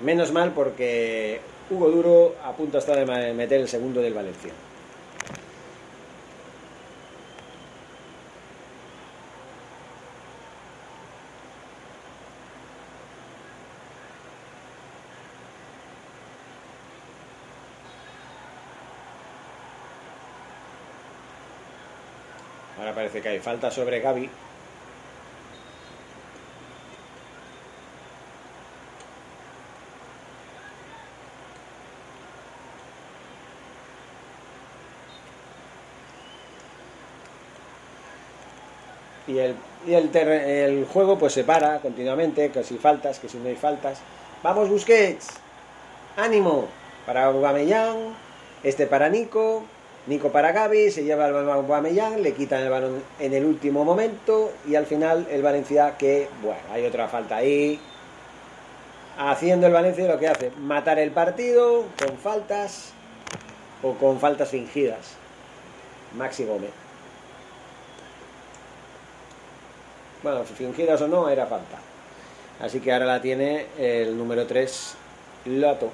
Menos 0.03 0.33
mal 0.33 0.53
porque 0.53 1.41
Hugo 1.71 1.91
Duro 1.91 2.35
a 2.45 2.53
punto 2.53 2.79
está 2.79 2.97
de 2.97 3.33
meter 3.33 3.61
el 3.61 3.69
segundo 3.69 4.01
del 4.01 4.15
Valencia. 4.15 4.53
Parece 22.97 23.21
que 23.21 23.29
hay 23.29 23.41
falta 23.41 23.71
sobre 23.71 24.01
Gaby. 24.01 24.31
Y, 39.27 39.39
el, 39.39 39.55
y 39.87 39.93
el, 39.93 40.17
el, 40.17 40.87
juego 40.87 41.19
pues 41.19 41.35
se 41.35 41.45
para 41.45 41.81
continuamente, 41.81 42.51
que 42.51 42.65
si 42.65 42.79
faltas, 42.79 43.19
que 43.19 43.29
si 43.29 43.37
no 43.37 43.49
hay 43.49 43.57
faltas. 43.57 43.99
Vamos 44.43 44.71
Busquets, 44.71 45.29
ánimo 46.17 46.67
para 47.05 47.27
Aubameyang, 47.27 48.15
este 48.63 48.87
para 48.87 49.11
Nico, 49.11 49.65
Nico 50.07 50.31
para 50.31 50.53
Gaby, 50.53 50.93
se 50.93 51.03
lleva 51.03 51.27
el 51.27 51.33
balón 51.33 51.73
a 51.73 52.11
le 52.17 52.33
quitan 52.33 52.63
el 52.63 52.71
balón 52.71 53.03
en 53.19 53.35
el 53.35 53.45
último 53.45 53.85
momento 53.85 54.53
y 54.65 54.77
al 54.77 54.87
final 54.87 55.27
el 55.31 55.43
Valencia 55.43 55.97
que, 55.99 56.29
bueno, 56.43 56.61
hay 56.71 56.87
otra 56.87 57.09
falta 57.09 57.37
ahí. 57.37 57.81
Haciendo 59.19 59.67
el 59.67 59.73
Valencia 59.73 60.07
lo 60.07 60.19
que 60.19 60.29
hace, 60.29 60.53
matar 60.59 61.01
el 61.01 61.11
partido 61.11 61.87
con 61.99 62.17
faltas 62.19 62.93
o 63.83 63.95
con 63.95 64.21
faltas 64.21 64.51
fingidas. 64.51 65.15
Maxi 66.15 66.45
Gómez. 66.45 66.71
Bueno, 70.23 70.45
fingidas 70.45 71.01
o 71.01 71.09
no, 71.09 71.29
era 71.29 71.47
falta. 71.47 71.79
Así 72.61 72.79
que 72.79 72.93
ahora 72.93 73.07
la 73.07 73.21
tiene 73.21 73.67
el 73.77 74.17
número 74.17 74.47
3, 74.47 74.95
Loto. 75.47 75.91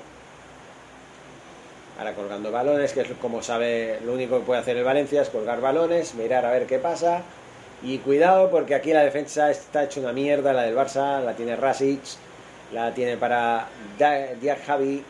Ahora 2.02 2.16
colgando 2.16 2.50
balones, 2.50 2.92
que 2.92 3.02
es 3.02 3.08
como 3.20 3.44
sabe, 3.44 4.00
lo 4.04 4.14
único 4.14 4.36
que 4.40 4.44
puede 4.44 4.60
hacer 4.60 4.76
el 4.76 4.82
Valencia 4.82 5.22
es 5.22 5.30
colgar 5.30 5.60
balones, 5.60 6.16
mirar 6.16 6.44
a 6.44 6.50
ver 6.50 6.66
qué 6.66 6.80
pasa. 6.80 7.22
Y 7.80 7.98
cuidado 7.98 8.50
porque 8.50 8.74
aquí 8.74 8.92
la 8.92 9.04
defensa 9.04 9.52
está 9.52 9.84
hecha 9.84 10.00
una 10.00 10.12
mierda, 10.12 10.52
la 10.52 10.62
del 10.62 10.74
Barça, 10.74 11.22
la 11.22 11.34
tiene 11.36 11.54
Rasic, 11.54 12.00
la 12.72 12.92
tiene 12.92 13.16
para 13.16 13.68
Diak 14.40 14.66
Javi. 14.66 15.04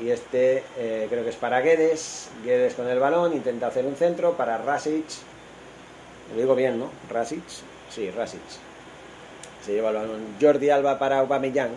Y 0.00 0.10
este 0.10 0.64
eh, 0.76 1.06
creo 1.08 1.22
que 1.22 1.30
es 1.30 1.36
para 1.36 1.60
Guedes. 1.60 2.28
Guedes 2.44 2.74
con 2.74 2.88
el 2.88 2.98
balón, 2.98 3.32
intenta 3.32 3.68
hacer 3.68 3.86
un 3.86 3.94
centro 3.94 4.32
para 4.32 4.58
Rasic. 4.58 5.04
Lo 6.32 6.40
digo 6.40 6.56
bien, 6.56 6.76
¿no? 6.76 6.90
Rasic. 7.08 7.44
Sí, 7.88 8.10
Rasic. 8.10 8.40
Se 9.64 9.74
lleva 9.74 9.90
el 9.90 9.94
balón 9.94 10.36
Jordi 10.40 10.70
Alba 10.70 10.98
para 10.98 11.20
Aubameyang. 11.20 11.70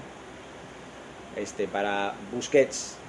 Este 1.35 1.67
para 1.67 2.15
Busquets. 2.31 3.02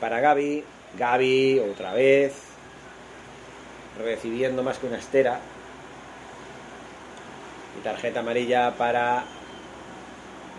Para 0.00 0.20
Gaby. 0.20 0.64
Gaby 0.98 1.60
otra 1.70 1.92
vez. 1.92 2.34
Recibiendo 3.98 4.62
más 4.62 4.78
que 4.78 4.86
una 4.86 4.98
estera. 4.98 5.40
Y 7.78 7.82
tarjeta 7.82 8.20
amarilla 8.20 8.72
para 8.72 9.24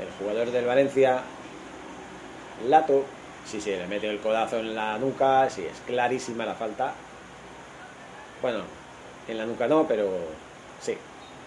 el 0.01 0.09
jugador 0.19 0.51
del 0.51 0.65
Valencia. 0.65 1.21
Lato. 2.67 3.05
Sí, 3.45 3.61
sí, 3.61 3.71
le 3.71 3.87
mete 3.87 4.09
el 4.09 4.19
codazo 4.19 4.57
en 4.57 4.75
la 4.75 4.97
nuca. 4.97 5.49
Sí, 5.49 5.65
es 5.65 5.79
clarísima 5.85 6.45
la 6.45 6.55
falta. 6.55 6.93
Bueno, 8.41 8.59
en 9.27 9.37
la 9.37 9.45
nuca 9.45 9.67
no, 9.67 9.87
pero 9.87 10.09
sí, 10.81 10.97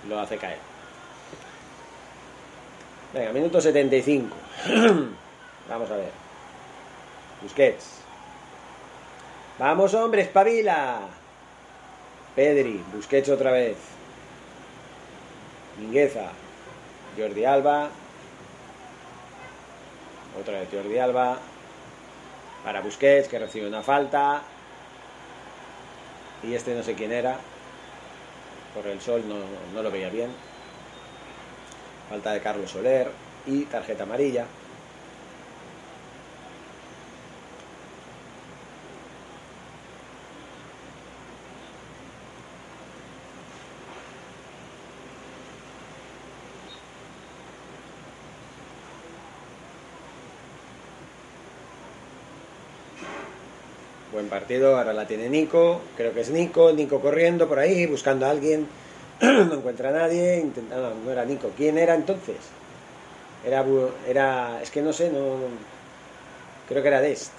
lo 0.09 0.19
hace 0.19 0.39
caer. 0.39 0.59
Venga, 3.13 3.33
minuto 3.33 3.61
75. 3.61 4.37
Vamos 5.69 5.91
a 5.91 5.97
ver. 5.97 6.20
Busquets. 7.43 8.01
Vamos, 9.59 9.95
hombre, 9.95 10.23
espabila. 10.23 11.01
Pedri, 12.35 12.83
Busquets 12.95 13.29
otra 13.29 13.53
vez. 13.53 13.77
Mingueza. 15.79 16.29
Jordi 17.17 17.45
Alba. 17.45 17.89
Otra 20.41 20.61
vez 20.61 20.69
Jordi 20.73 20.99
Alba. 20.99 21.39
Para 22.65 22.81
Busquets, 22.81 23.29
que 23.29 23.39
recibe 23.39 23.67
una 23.67 23.83
falta. 23.83 24.43
Y 26.43 26.55
este 26.55 26.75
no 26.75 26.83
sé 26.83 26.95
quién 26.95 27.13
era. 27.13 27.39
Por 28.75 28.87
el 28.87 29.01
sol 29.01 29.25
no, 29.27 29.37
no 29.75 29.83
lo 29.83 29.91
veía 29.91 30.11
bien. 30.11 30.31
Falta 32.09 32.33
de 32.33 32.41
Carlos 32.41 32.71
Soler. 32.71 33.11
Y 33.47 33.65
tarjeta 33.65 34.03
amarilla. 34.05 34.47
Buen 54.13 54.29
partido, 54.29 54.77
ahora 54.77 54.93
la 54.93 55.07
tiene 55.07 55.29
Nico, 55.29 55.81
creo 55.97 56.13
que 56.13 56.23
es 56.23 56.31
Nico, 56.31 56.73
Nico 56.73 57.01
corriendo 57.01 57.47
por 57.47 57.61
ahí, 57.61 57.87
buscando 57.87 58.27
a 58.27 58.31
alguien, 58.31 58.67
no 59.21 59.55
encuentra 59.55 59.91
a 59.91 59.93
nadie, 59.93 60.41
intenta, 60.41 60.75
no, 60.75 60.95
no 60.97 61.13
era 61.13 61.25
Nico, 61.25 61.53
¿quién 61.57 61.79
era 61.79 61.95
entonces? 61.95 62.39
Era, 63.47 63.65
era, 64.09 64.61
es 64.61 64.71
que 64.73 64.83
no 64.83 64.93
sé, 64.93 65.11
no, 65.11 65.37
creo 66.69 66.83
que 66.83 66.89
era 66.89 67.01
Dest. 67.01 67.31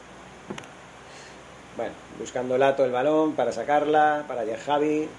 Bueno, 1.75 1.91
buscando 2.17 2.57
Lato 2.57 2.85
el 2.85 2.91
balón 2.91 3.33
para 3.33 3.51
sacarla, 3.51 4.23
para 4.25 4.45
ya 4.45 4.57
Javi, 4.57 5.09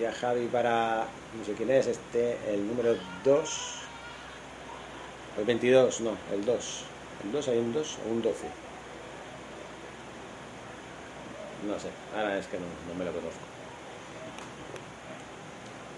ya 0.00 0.12
Javi 0.12 0.46
para, 0.46 1.04
no 1.36 1.44
sé 1.44 1.54
quién 1.54 1.72
es, 1.72 1.88
este, 1.88 2.36
el 2.48 2.64
número 2.64 2.94
2, 3.24 3.78
el 5.38 5.44
22, 5.44 6.00
no, 6.02 6.16
el 6.32 6.44
2, 6.44 6.84
el 7.24 7.32
2 7.32 7.48
hay 7.48 7.58
un 7.58 7.72
2 7.72 7.98
o 8.06 8.12
un 8.12 8.22
12. 8.22 8.67
No 11.66 11.78
sé, 11.78 11.88
ahora 12.16 12.38
es 12.38 12.46
que 12.46 12.56
no, 12.56 12.66
no 12.88 12.98
me 12.98 13.04
lo 13.04 13.12
conozco. 13.12 13.40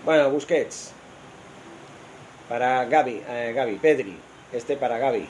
Bueno, 0.05 0.31
Busquets. 0.31 0.93
Para 2.49 2.85
Gaby, 2.87 3.23
eh, 3.29 3.53
Gaby, 3.55 3.77
Pedri. 3.77 4.19
Este 4.53 4.77
para 4.77 4.99
Gaby. 4.99 5.29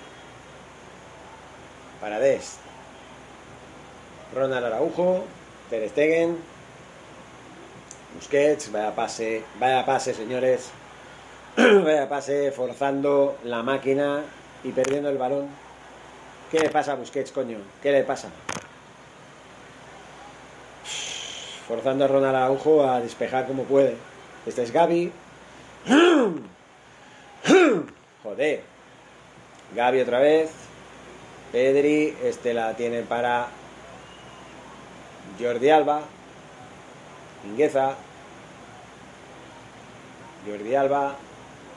Para 2.01 2.21
Dest. 2.21 2.59
Ronald 4.35 4.66
Araujo. 4.66 5.25
Ter 5.69 5.88
Stegen. 5.90 6.38
Busquets. 8.14 8.71
Vaya 8.71 8.95
pase, 8.95 9.43
vaya 9.59 9.85
pase, 9.85 10.14
señores. 10.14 10.71
vaya 11.57 12.09
pase, 12.09 12.53
forzando 12.53 13.37
la 13.45 13.62
máquina 13.64 14.23
y 14.62 14.71
perdiendo 14.71 15.11
el 15.11 15.19
balón. 15.19 15.49
¿Qué 16.51 16.61
le 16.61 16.71
pasa 16.71 16.93
a 16.93 16.95
Busquets, 16.95 17.33
coño? 17.33 17.59
¿Qué 17.83 17.90
le 17.90 18.05
pasa? 18.05 18.29
Forzando 21.70 22.04
a 22.04 22.09
Ronald 22.09 22.35
Araujo 22.35 22.85
a 22.85 23.00
despejar 23.00 23.46
como 23.46 23.62
puede. 23.62 23.96
Este 24.44 24.64
es 24.64 24.72
Gaby. 24.72 25.12
Joder. 28.24 28.62
Gaby 29.76 30.00
otra 30.00 30.18
vez. 30.18 30.50
Pedri. 31.52 32.16
Este 32.24 32.54
la 32.54 32.74
tiene 32.74 33.02
para 33.02 33.46
Jordi 35.38 35.70
Alba. 35.70 36.02
Mingueza. 37.44 37.94
Jordi 40.44 40.74
Alba. 40.74 41.14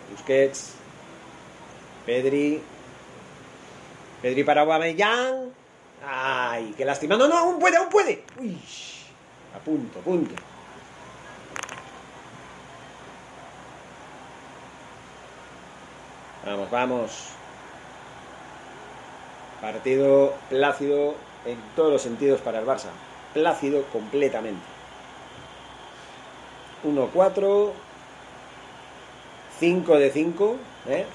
Busquets. 0.09 0.73
Pedri. 2.07 2.63
Pedri 4.23 4.43
para 4.43 4.61
Aubameyang. 4.61 5.51
Ay, 6.03 6.73
qué 6.75 6.83
lástima. 6.83 7.15
No, 7.15 7.27
no, 7.27 7.37
aún 7.37 7.59
puede, 7.59 7.77
aún 7.77 7.89
puede. 7.89 8.23
Uy. 8.39 8.57
A 9.55 9.59
punto, 9.59 9.99
a 9.99 10.01
punto. 10.01 10.35
Vamos, 16.45 16.71
vamos. 16.71 17.11
Partido 19.61 20.33
plácido 20.49 21.15
en 21.45 21.57
todos 21.75 21.93
los 21.93 22.01
sentidos 22.01 22.41
para 22.41 22.59
el 22.59 22.65
Barça. 22.65 22.89
Plácido 23.33 23.83
completamente. 23.93 24.61
1-4. 26.83 27.71
5 29.59 29.97
de 29.99 30.11
5. 30.11 30.57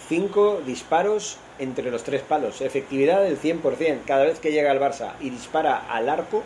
5 0.09 0.63
disparos 0.65 1.37
entre 1.59 1.91
los 1.91 2.05
tres 2.05 2.23
palos. 2.23 2.63
Efectividad 2.63 3.23
del 3.23 3.39
100%. 3.39 4.05
Cada 4.07 4.25
vez 4.25 4.41
que 4.41 4.53
llega 4.53 4.73
el 4.73 4.81
Barça 4.81 5.13
y 5.21 5.29
dispara 5.29 5.85
al 5.91 6.09
arco, 6.09 6.43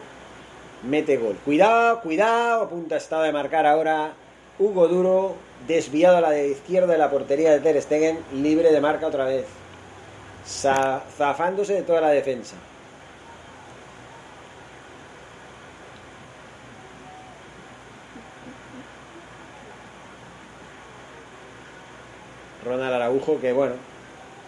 mete 0.82 1.16
gol. 1.16 1.36
Cuidado, 1.44 2.00
cuidado, 2.00 2.62
a 2.62 2.68
punto 2.68 2.94
está 2.96 3.22
de 3.22 3.32
marcar 3.32 3.66
ahora 3.66 4.12
Hugo 4.58 4.88
Duro, 4.88 5.34
desviado 5.66 6.18
a 6.18 6.20
la 6.20 6.30
de 6.30 6.48
izquierda 6.48 6.92
de 6.92 6.98
la 6.98 7.10
portería 7.10 7.52
de 7.52 7.60
Ter 7.60 7.80
Stegen, 7.80 8.18
libre 8.32 8.72
de 8.72 8.80
marca 8.80 9.06
otra 9.06 9.24
vez. 9.24 9.46
Zafándose 10.44 11.74
de 11.74 11.82
toda 11.82 12.00
la 12.00 12.10
defensa. 12.10 12.56
Ronald 22.64 22.94
Araujo, 22.94 23.40
que 23.40 23.52
bueno, 23.52 23.74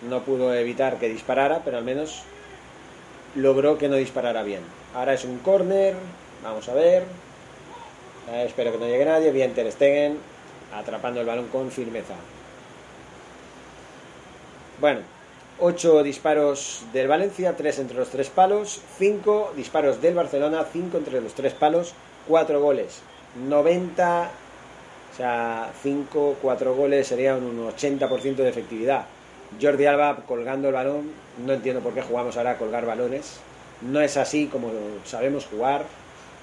no 0.09 0.23
pudo 0.23 0.55
evitar 0.55 0.99
que 0.99 1.09
disparara, 1.09 1.63
pero 1.65 1.79
al 1.79 1.85
menos 1.85 2.23
logró 3.35 3.79
que 3.79 3.89
no 3.89 3.97
disparara 3.97 4.43
bien. 4.43 4.61
Ahora 4.95 5.15
es 5.15 5.25
un 5.25 5.39
córner, 5.39 5.97
vamos 6.45 6.69
a 6.69 6.75
ver. 6.75 7.03
Eh, 8.31 8.45
espero 8.47 8.73
que 8.73 8.79
no 8.79 8.87
llegue 8.87 9.05
nadie. 9.05 9.33
Bien, 9.33 9.53
Ter 9.55 9.71
Stegen 9.73 10.19
atrapando 10.73 11.21
el 11.21 11.27
balón 11.27 11.49
con 11.49 11.71
firmeza. 11.71 12.15
Bueno, 14.81 15.01
8 15.61 16.03
disparos 16.03 16.85
del 16.93 17.09
Valencia, 17.09 17.57
3 17.57 17.79
entre 17.81 17.97
los 17.97 18.11
3 18.11 18.29
palos, 18.31 18.81
5 18.99 19.53
disparos 19.57 20.03
del 20.03 20.15
Barcelona, 20.15 20.67
5 20.71 20.99
entre 20.99 21.21
los 21.21 21.35
3 21.35 21.53
palos, 21.55 21.95
4 22.29 22.61
goles. 22.61 23.01
90, 23.49 24.31
o 25.13 25.17
sea, 25.17 25.71
5, 25.83 26.37
4 26.43 26.75
goles 26.75 27.07
serían 27.07 27.43
un 27.43 27.69
80% 27.69 28.37
de 28.37 28.49
efectividad. 28.49 29.07
Jordi 29.61 29.87
Alba 29.87 30.17
colgando 30.27 30.69
el 30.69 30.75
balón. 30.75 31.13
No 31.45 31.53
entiendo 31.53 31.81
por 31.81 31.95
qué 31.95 32.03
jugamos 32.03 32.37
ahora 32.37 32.53
a 32.53 32.59
colgar 32.59 32.87
balones. 32.87 33.39
No 33.83 34.01
es 34.01 34.17
así 34.17 34.47
como 34.47 34.71
sabemos 35.05 35.47
jugar. 35.47 35.85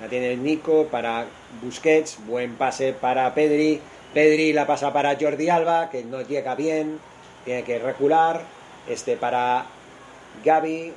La 0.02 0.08
tiene 0.08 0.36
Nico 0.36 0.88
para 0.88 1.28
Busquets. 1.62 2.18
Buen 2.26 2.56
pase 2.56 2.92
para 2.92 3.32
Pedri. 3.36 3.80
Pedri 4.16 4.52
la 4.52 4.66
pasa 4.66 4.92
para 4.92 5.16
Jordi 5.16 5.48
Alba, 5.48 5.92
que 5.92 6.04
no 6.04 6.22
llega 6.22 6.56
bien. 6.56 7.00
Tiene 7.46 7.64
que 7.64 7.78
recular. 7.78 8.42
Este 8.90 9.16
para 9.16 9.68
Gaby. 10.44 10.92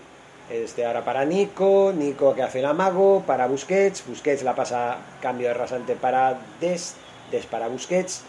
Este 0.48 0.86
ahora 0.86 1.04
para 1.04 1.26
Nico. 1.26 1.92
Nico 1.94 2.34
que 2.34 2.42
hace 2.42 2.60
el 2.60 2.64
amago 2.64 3.22
para 3.26 3.46
Busquets. 3.46 4.06
Busquets 4.06 4.42
la 4.42 4.54
pasa 4.54 4.96
cambio 5.20 5.48
de 5.48 5.54
rasante 5.54 5.96
para 5.96 6.40
Des. 6.58 6.96
Des 7.30 7.44
para 7.44 7.68
Busquets. 7.68 8.22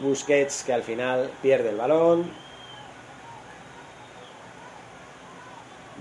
Busquets 0.00 0.64
que 0.64 0.72
al 0.72 0.82
final 0.82 1.30
pierde 1.40 1.70
el 1.70 1.76
balón. 1.76 2.28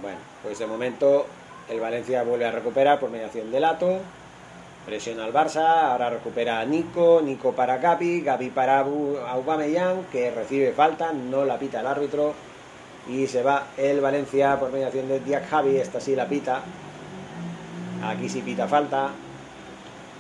Bueno, 0.02 0.18
pues 0.42 0.58
de 0.58 0.66
momento 0.66 1.28
el 1.69 1.80
Valencia 1.80 2.23
vuelve 2.23 2.45
a 2.45 2.51
recuperar 2.51 2.99
por 2.99 3.10
mediación 3.10 3.51
de 3.51 3.60
Lato. 3.60 3.99
Presiona 4.86 5.25
al 5.25 5.34
Barça, 5.34 5.91
ahora 5.91 6.12
recupera 6.12 6.60
a 6.60 6.65
Nico, 6.65 7.19
Nico 7.23 7.54
para 7.54 7.78
Gaby, 7.78 8.21
Gaby 8.21 8.51
para 8.51 8.80
Aubameyang, 8.80 10.06
que 10.12 10.30
recibe 10.30 10.73
falta, 10.73 11.12
no 11.12 11.43
la 11.43 11.58
pita 11.58 11.80
el 11.80 11.88
árbitro. 11.88 12.34
Y 13.10 13.25
se 13.28 13.41
va 13.41 13.67
el 13.78 13.99
Valencia 14.01 14.60
por 14.60 14.71
mediación 14.71 15.08
de 15.08 15.19
Diak 15.19 15.49
Javi, 15.49 15.78
esta 15.78 15.99
sí 15.99 16.15
la 16.15 16.28
pita. 16.28 16.62
Aquí 18.04 18.30
sí 18.30 18.41
pita 18.41 18.67
falta. 18.67 19.10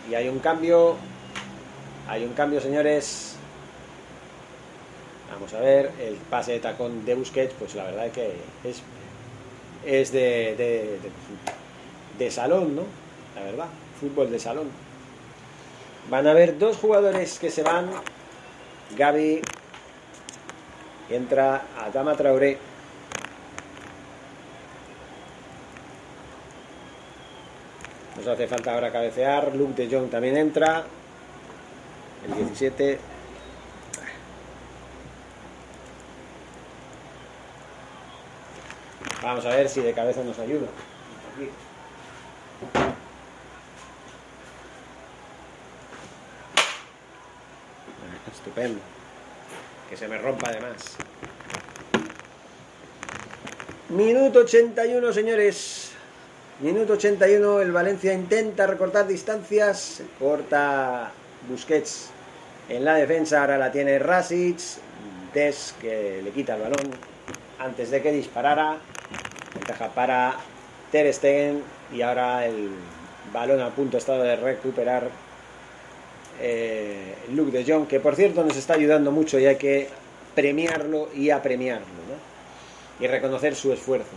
Y 0.09 0.15
hay 0.15 0.29
un 0.29 0.39
cambio. 0.39 0.95
Hay 2.07 2.23
un 2.23 2.33
cambio, 2.33 2.59
señores. 2.59 3.35
Vamos 5.31 5.53
a 5.53 5.59
ver, 5.59 5.91
el 5.99 6.15
pase 6.15 6.53
de 6.53 6.59
tacón 6.59 7.05
de 7.05 7.13
Busquets, 7.13 7.53
pues 7.59 7.75
la 7.75 7.83
verdad 7.83 8.07
es 8.07 8.13
que 8.13 8.35
es 8.63 8.81
es 9.85 10.11
de, 10.11 10.99
de, 12.17 12.31
salón, 12.31 12.75
¿no? 12.75 12.83
La 13.35 13.43
verdad, 13.43 13.67
fútbol 13.99 14.31
de 14.31 14.39
salón. 14.39 14.69
Van 16.09 16.27
a 16.27 16.31
haber 16.31 16.57
dos 16.57 16.77
jugadores 16.77 17.39
que 17.39 17.49
se 17.49 17.63
van. 17.63 17.89
Gaby 18.97 19.41
entra 21.09 21.63
a 21.79 21.89
Dama 21.91 22.15
Traoré. 22.15 22.57
Nos 28.17 28.27
hace 28.27 28.47
falta 28.47 28.73
ahora 28.73 28.91
cabecear. 28.91 29.55
Luke 29.55 29.85
de 29.85 29.95
Jong 29.95 30.09
también 30.09 30.37
entra. 30.37 30.83
El 32.27 32.35
17. 32.35 33.14
Vamos 39.25 39.43
a 39.47 39.55
ver 39.55 39.67
si 39.67 39.81
de 39.81 39.91
cabeza 39.91 40.23
nos 40.23 40.37
ayuda. 40.37 40.67
Estupendo. 48.31 48.79
Que 49.89 49.97
se 49.97 50.07
me 50.07 50.19
rompa 50.19 50.49
además. 50.49 50.95
Minuto 53.89 54.41
81, 54.41 55.11
señores. 55.11 55.89
Minuto 56.59 56.93
81, 56.93 57.61
el 57.61 57.71
Valencia 57.71 58.13
intenta 58.13 58.67
recortar 58.67 59.07
distancias. 59.07 60.03
Corta 60.19 61.11
Busquets 61.49 62.11
en 62.69 62.85
la 62.85 62.93
defensa. 62.93 63.41
Ahora 63.41 63.57
la 63.57 63.71
tiene 63.71 63.97
Rasic. 63.97 64.59
Des 65.33 65.73
que 65.81 66.21
le 66.23 66.29
quita 66.29 66.57
el 66.57 66.61
balón 66.61 67.14
antes 67.59 67.91
de 67.91 68.01
que 68.01 68.11
disparara. 68.11 68.77
Ventaja 69.53 69.89
para 69.89 70.35
Ter 70.91 71.11
Stegen 71.13 71.63
y 71.93 72.01
ahora 72.01 72.45
el 72.45 72.69
balón 73.33 73.61
a 73.61 73.69
punto 73.69 73.97
estado 73.97 74.23
de 74.23 74.35
recuperar 74.35 75.09
eh, 76.41 77.15
Luke 77.31 77.51
de 77.51 77.71
Jong, 77.71 77.87
que 77.87 77.99
por 77.99 78.15
cierto 78.15 78.43
nos 78.43 78.57
está 78.57 78.73
ayudando 78.73 79.11
mucho 79.11 79.39
y 79.39 79.45
hay 79.45 79.55
que 79.55 79.89
premiarlo 80.35 81.09
y 81.13 81.29
apremiarlo 81.29 81.85
y 82.99 83.07
reconocer 83.07 83.55
su 83.55 83.73
esfuerzo. 83.73 84.11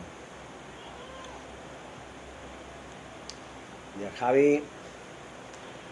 Ya 4.01 4.11
Javi 4.19 4.63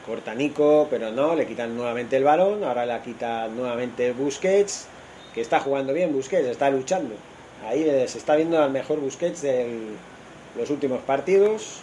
corta 0.05 0.35
Nico, 0.35 0.87
pero 0.89 1.11
no, 1.11 1.35
le 1.35 1.47
quitan 1.47 1.77
nuevamente 1.77 2.17
el 2.17 2.25
balón, 2.25 2.63
ahora 2.63 2.87
la 2.87 3.03
quita 3.03 3.49
nuevamente 3.49 4.13
Busquets, 4.13 4.87
que 5.35 5.41
está 5.41 5.59
jugando 5.59 5.93
bien 5.93 6.13
Busquets, 6.13 6.47
está 6.47 6.71
luchando. 6.71 7.17
Ahí 7.65 7.85
se 8.09 8.19
está 8.19 8.37
viendo 8.37 8.63
al 8.63 8.71
mejor 8.71 9.01
Busquets 9.01 9.43
de 9.43 9.97
los 10.57 10.71
últimos 10.71 11.01
partidos. 11.01 11.81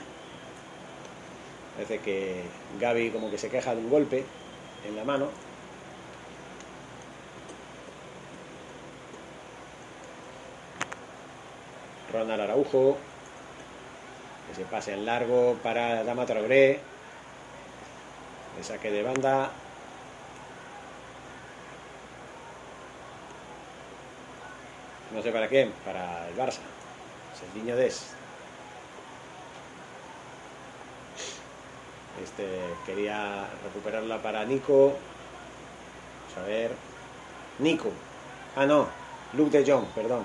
Parece 1.75 1.99
que 1.99 2.43
Gaby 2.79 3.09
como 3.09 3.31
que 3.31 3.37
se 3.37 3.49
queja 3.49 3.73
de 3.73 3.81
un 3.81 3.89
golpe 3.89 4.23
en 4.87 4.95
la 4.95 5.03
mano. 5.03 5.29
Ronald 12.13 12.41
Araujo. 12.41 12.97
Que 14.47 14.55
se 14.55 14.65
pase 14.65 14.93
en 14.93 15.05
largo 15.05 15.57
para 15.63 16.03
Dama 16.03 16.25
Traoré. 16.25 16.79
Le 18.57 18.63
saque 18.63 18.91
de 18.91 19.01
banda. 19.01 19.51
No 25.13 25.21
sé 25.21 25.31
para 25.31 25.47
qué, 25.47 25.69
para 25.85 26.27
el 26.27 26.35
Barça. 26.35 26.59
niño 27.55 27.75
Des. 27.75 28.03
Este 32.23 32.47
quería 32.85 33.47
recuperarla 33.63 34.21
para 34.21 34.43
Nico. 34.45 34.93
Vamos 36.35 36.37
a 36.37 36.47
ver. 36.47 36.71
Nico. 37.59 37.89
Ah, 38.55 38.65
no. 38.65 38.87
Luke 39.33 39.57
de 39.57 39.71
Jong, 39.71 39.85
perdón. 39.93 40.23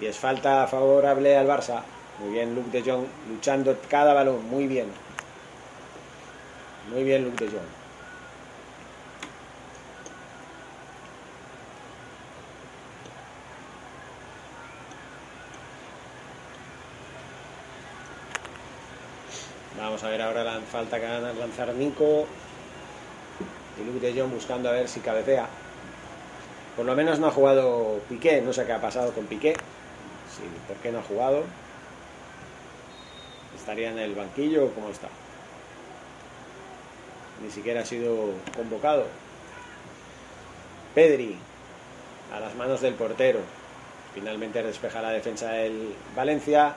Y 0.00 0.06
es 0.06 0.18
falta 0.18 0.66
favorable 0.66 1.36
al 1.36 1.46
Barça. 1.46 1.82
Muy 2.18 2.32
bien, 2.32 2.54
Luke 2.54 2.70
de 2.70 2.88
Jong 2.88 3.06
luchando 3.28 3.76
cada 3.88 4.14
balón. 4.14 4.44
Muy 4.48 4.66
bien. 4.66 4.88
Muy 6.92 7.04
bien, 7.04 7.24
Luke 7.24 7.44
de 7.44 7.50
Jong. 7.52 7.81
Vamos 19.92 20.04
a 20.04 20.08
ver 20.08 20.22
ahora 20.22 20.42
la 20.42 20.58
falta 20.62 20.98
que 20.98 21.04
van 21.04 21.22
a 21.22 21.34
lanzar 21.34 21.74
Nico 21.74 22.26
y 23.78 23.84
Luke 23.84 24.00
de 24.00 24.18
Jong 24.18 24.32
buscando 24.32 24.70
a 24.70 24.72
ver 24.72 24.88
si 24.88 25.00
cabecea. 25.00 25.46
Por 26.74 26.86
lo 26.86 26.96
menos 26.96 27.18
no 27.18 27.26
ha 27.26 27.30
jugado 27.30 28.00
Piqué, 28.08 28.40
no 28.40 28.54
sé 28.54 28.64
qué 28.64 28.72
ha 28.72 28.80
pasado 28.80 29.12
con 29.12 29.26
Piqué. 29.26 29.52
¿Por 30.66 30.78
qué 30.78 30.92
no 30.92 31.00
ha 31.00 31.02
jugado? 31.02 31.44
¿Estaría 33.54 33.90
en 33.90 33.98
el 33.98 34.14
banquillo 34.14 34.64
o 34.64 34.70
cómo 34.70 34.88
está? 34.88 35.08
Ni 37.44 37.50
siquiera 37.50 37.82
ha 37.82 37.84
sido 37.84 38.30
convocado. 38.56 39.04
Pedri, 40.94 41.36
a 42.34 42.40
las 42.40 42.54
manos 42.54 42.80
del 42.80 42.94
portero. 42.94 43.40
Finalmente 44.14 44.62
despeja 44.62 45.02
la 45.02 45.10
defensa 45.10 45.50
del 45.50 45.94
Valencia. 46.16 46.76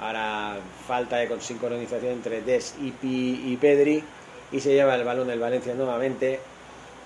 Ahora 0.00 0.58
falta 0.86 1.16
de 1.16 1.40
sincronización 1.40 2.12
entre 2.12 2.42
Des 2.42 2.74
y, 2.80 2.92
y 3.02 3.56
Pedri 3.56 4.04
y 4.52 4.60
se 4.60 4.74
lleva 4.74 4.94
el 4.94 5.04
balón 5.04 5.28
del 5.28 5.40
Valencia 5.40 5.74
nuevamente, 5.74 6.38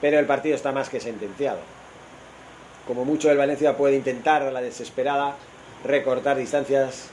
pero 0.00 0.18
el 0.18 0.26
partido 0.26 0.56
está 0.56 0.72
más 0.72 0.88
que 0.88 1.00
sentenciado. 1.00 1.60
Como 2.86 3.04
mucho 3.04 3.30
el 3.30 3.38
Valencia 3.38 3.76
puede 3.76 3.96
intentar 3.96 4.42
a 4.42 4.50
la 4.50 4.60
desesperada 4.60 5.36
recortar 5.84 6.36
distancias, 6.36 7.10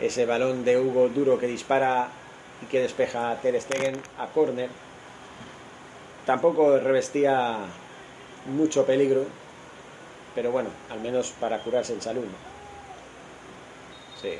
ese 0.00 0.26
balón 0.26 0.64
de 0.64 0.78
Hugo 0.78 1.08
Duro 1.08 1.38
que 1.38 1.46
dispara 1.46 2.08
y 2.62 2.66
que 2.66 2.80
despeja 2.80 3.30
a 3.30 3.40
Ter 3.40 3.60
Stegen 3.60 4.00
a 4.18 4.26
córner. 4.26 4.70
Tampoco 6.26 6.78
revestía 6.78 7.58
mucho 8.46 8.86
peligro, 8.86 9.24
pero 10.34 10.50
bueno, 10.50 10.70
al 10.90 11.00
menos 11.00 11.32
para 11.38 11.58
curarse 11.58 11.92
en 11.92 12.00
salud. 12.00 12.24
Sí. 14.20 14.38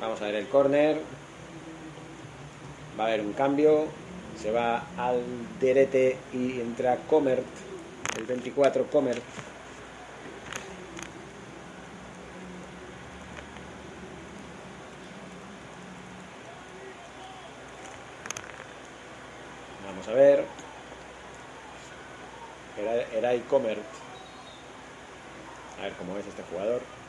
Vamos 0.00 0.22
a 0.22 0.24
ver 0.24 0.36
el 0.36 0.48
córner. 0.48 0.98
Va 2.98 3.04
a 3.04 3.06
haber 3.08 3.20
un 3.20 3.34
cambio. 3.34 3.84
Se 4.40 4.50
va 4.50 4.84
al 4.96 5.22
derete 5.60 6.16
y 6.32 6.58
entra 6.58 6.96
Comert. 7.06 7.44
El 8.16 8.24
24 8.24 8.86
Comert. 8.86 9.22
Vamos 19.86 20.08
a 20.08 20.12
ver. 20.14 20.44
Era, 22.78 23.34
era 23.34 23.44
Comert. 23.44 23.84
A 25.78 25.82
ver 25.82 25.92
cómo 25.92 26.16
es 26.16 26.26
este 26.26 26.42
jugador. 26.44 26.99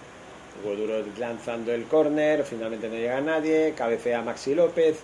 Hugo 0.59 0.75
Duro 0.75 1.03
lanzando 1.17 1.73
el 1.73 1.85
córner, 1.85 2.43
finalmente 2.43 2.89
no 2.89 2.95
llega 2.95 3.21
nadie, 3.21 3.73
cabecea 3.75 4.21
Maxi 4.21 4.53
López, 4.53 4.99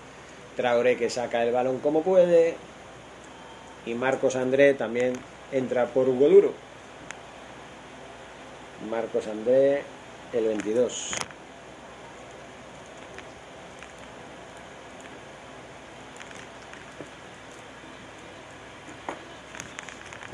Traoré 0.56 0.98
que 0.98 1.10
saca 1.10 1.44
el 1.44 1.54
balón 1.54 1.80
como 1.80 2.02
puede 2.02 2.56
y 3.86 3.94
Marcos 3.94 4.36
André 4.36 4.74
también 4.74 5.14
entra 5.52 5.86
por 5.86 6.10
Hugo 6.10 6.28
Duro. 6.28 6.54
Marcos 8.90 9.28
André, 9.28 9.84
el 10.34 10.46
22. 10.46 11.12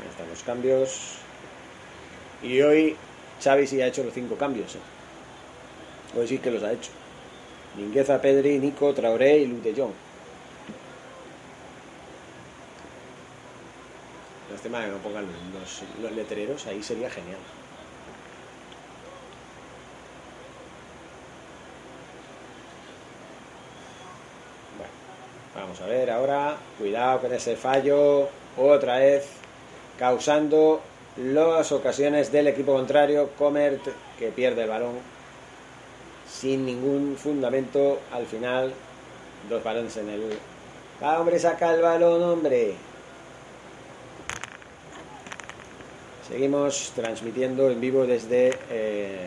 Ahí 0.00 0.08
están 0.10 0.28
los 0.28 0.42
cambios. 0.42 1.18
Y 2.42 2.60
hoy 2.60 2.96
Xavi 3.42 3.66
sí 3.66 3.80
ha 3.82 3.86
hecho 3.86 4.02
los 4.02 4.14
cinco 4.14 4.36
cambios. 4.36 4.74
¿eh? 4.74 4.93
Hoy 6.16 6.28
sí 6.28 6.38
que 6.38 6.50
los 6.50 6.62
ha 6.62 6.72
hecho. 6.72 6.90
Mingueza, 7.76 8.20
Pedri, 8.20 8.58
Nico, 8.58 8.94
Traoré 8.94 9.38
y 9.38 9.46
Luc 9.46 9.62
de 9.62 9.74
Jong. 9.74 9.92
Lástima 14.52 14.84
que 14.84 14.90
no 14.92 14.98
pongan 14.98 15.26
los, 15.26 15.82
los 16.00 16.12
letreros, 16.12 16.66
ahí 16.68 16.82
sería 16.82 17.10
genial. 17.10 17.38
Bueno, 24.78 24.92
vamos 25.56 25.80
a 25.80 25.86
ver 25.86 26.10
ahora. 26.12 26.56
Cuidado 26.78 27.22
con 27.22 27.32
ese 27.32 27.56
fallo. 27.56 28.28
Otra 28.56 28.98
vez 28.98 29.26
causando 29.98 30.80
las 31.16 31.72
ocasiones 31.72 32.30
del 32.30 32.46
equipo 32.46 32.74
contrario. 32.74 33.30
Comert 33.36 33.82
que 34.16 34.28
pierde 34.28 34.62
el 34.62 34.68
balón 34.68 35.14
sin 36.44 36.66
ningún 36.66 37.16
fundamento. 37.16 38.00
Al 38.12 38.26
final, 38.26 38.74
dos 39.48 39.64
balones 39.64 39.96
en 39.96 40.10
el. 40.10 40.38
¡Ah, 41.00 41.18
hombre, 41.18 41.38
saca 41.38 41.72
el 41.72 41.80
balón, 41.80 42.22
hombre! 42.22 42.74
Seguimos 46.28 46.92
transmitiendo 46.94 47.70
en 47.70 47.80
vivo 47.80 48.06
desde 48.06 48.58
eh, 48.68 49.26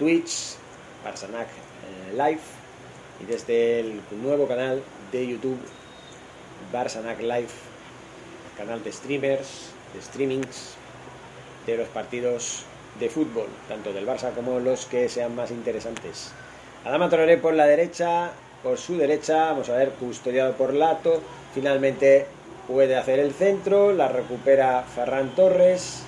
Twitch, 0.00 0.56
Barsanac 1.04 1.46
eh, 1.46 2.12
Live, 2.14 2.42
y 3.20 3.26
desde 3.26 3.80
el 3.80 4.00
nuevo 4.20 4.48
canal 4.48 4.82
de 5.12 5.28
YouTube, 5.28 5.58
Barsanac 6.72 7.20
Live, 7.20 7.54
canal 8.56 8.82
de 8.82 8.90
streamers, 8.90 9.70
de 9.94 10.02
streamings, 10.02 10.74
de 11.64 11.76
los 11.76 11.88
partidos 11.88 12.64
de 12.98 13.08
fútbol, 13.08 13.46
tanto 13.68 13.92
del 13.92 14.06
Barça 14.06 14.32
como 14.34 14.60
los 14.60 14.86
que 14.86 15.08
sean 15.08 15.34
más 15.34 15.50
interesantes. 15.50 16.32
Adama 16.84 17.08
Traoré 17.08 17.36
por 17.36 17.54
la 17.54 17.66
derecha, 17.66 18.30
por 18.62 18.78
su 18.78 18.96
derecha, 18.96 19.50
vamos 19.50 19.68
a 19.68 19.76
ver, 19.76 19.90
custodiado 19.90 20.54
por 20.54 20.74
Lato, 20.74 21.20
finalmente 21.54 22.26
puede 22.66 22.96
hacer 22.96 23.18
el 23.18 23.32
centro, 23.32 23.92
la 23.92 24.08
recupera 24.08 24.82
Ferran 24.82 25.34
Torres, 25.34 26.02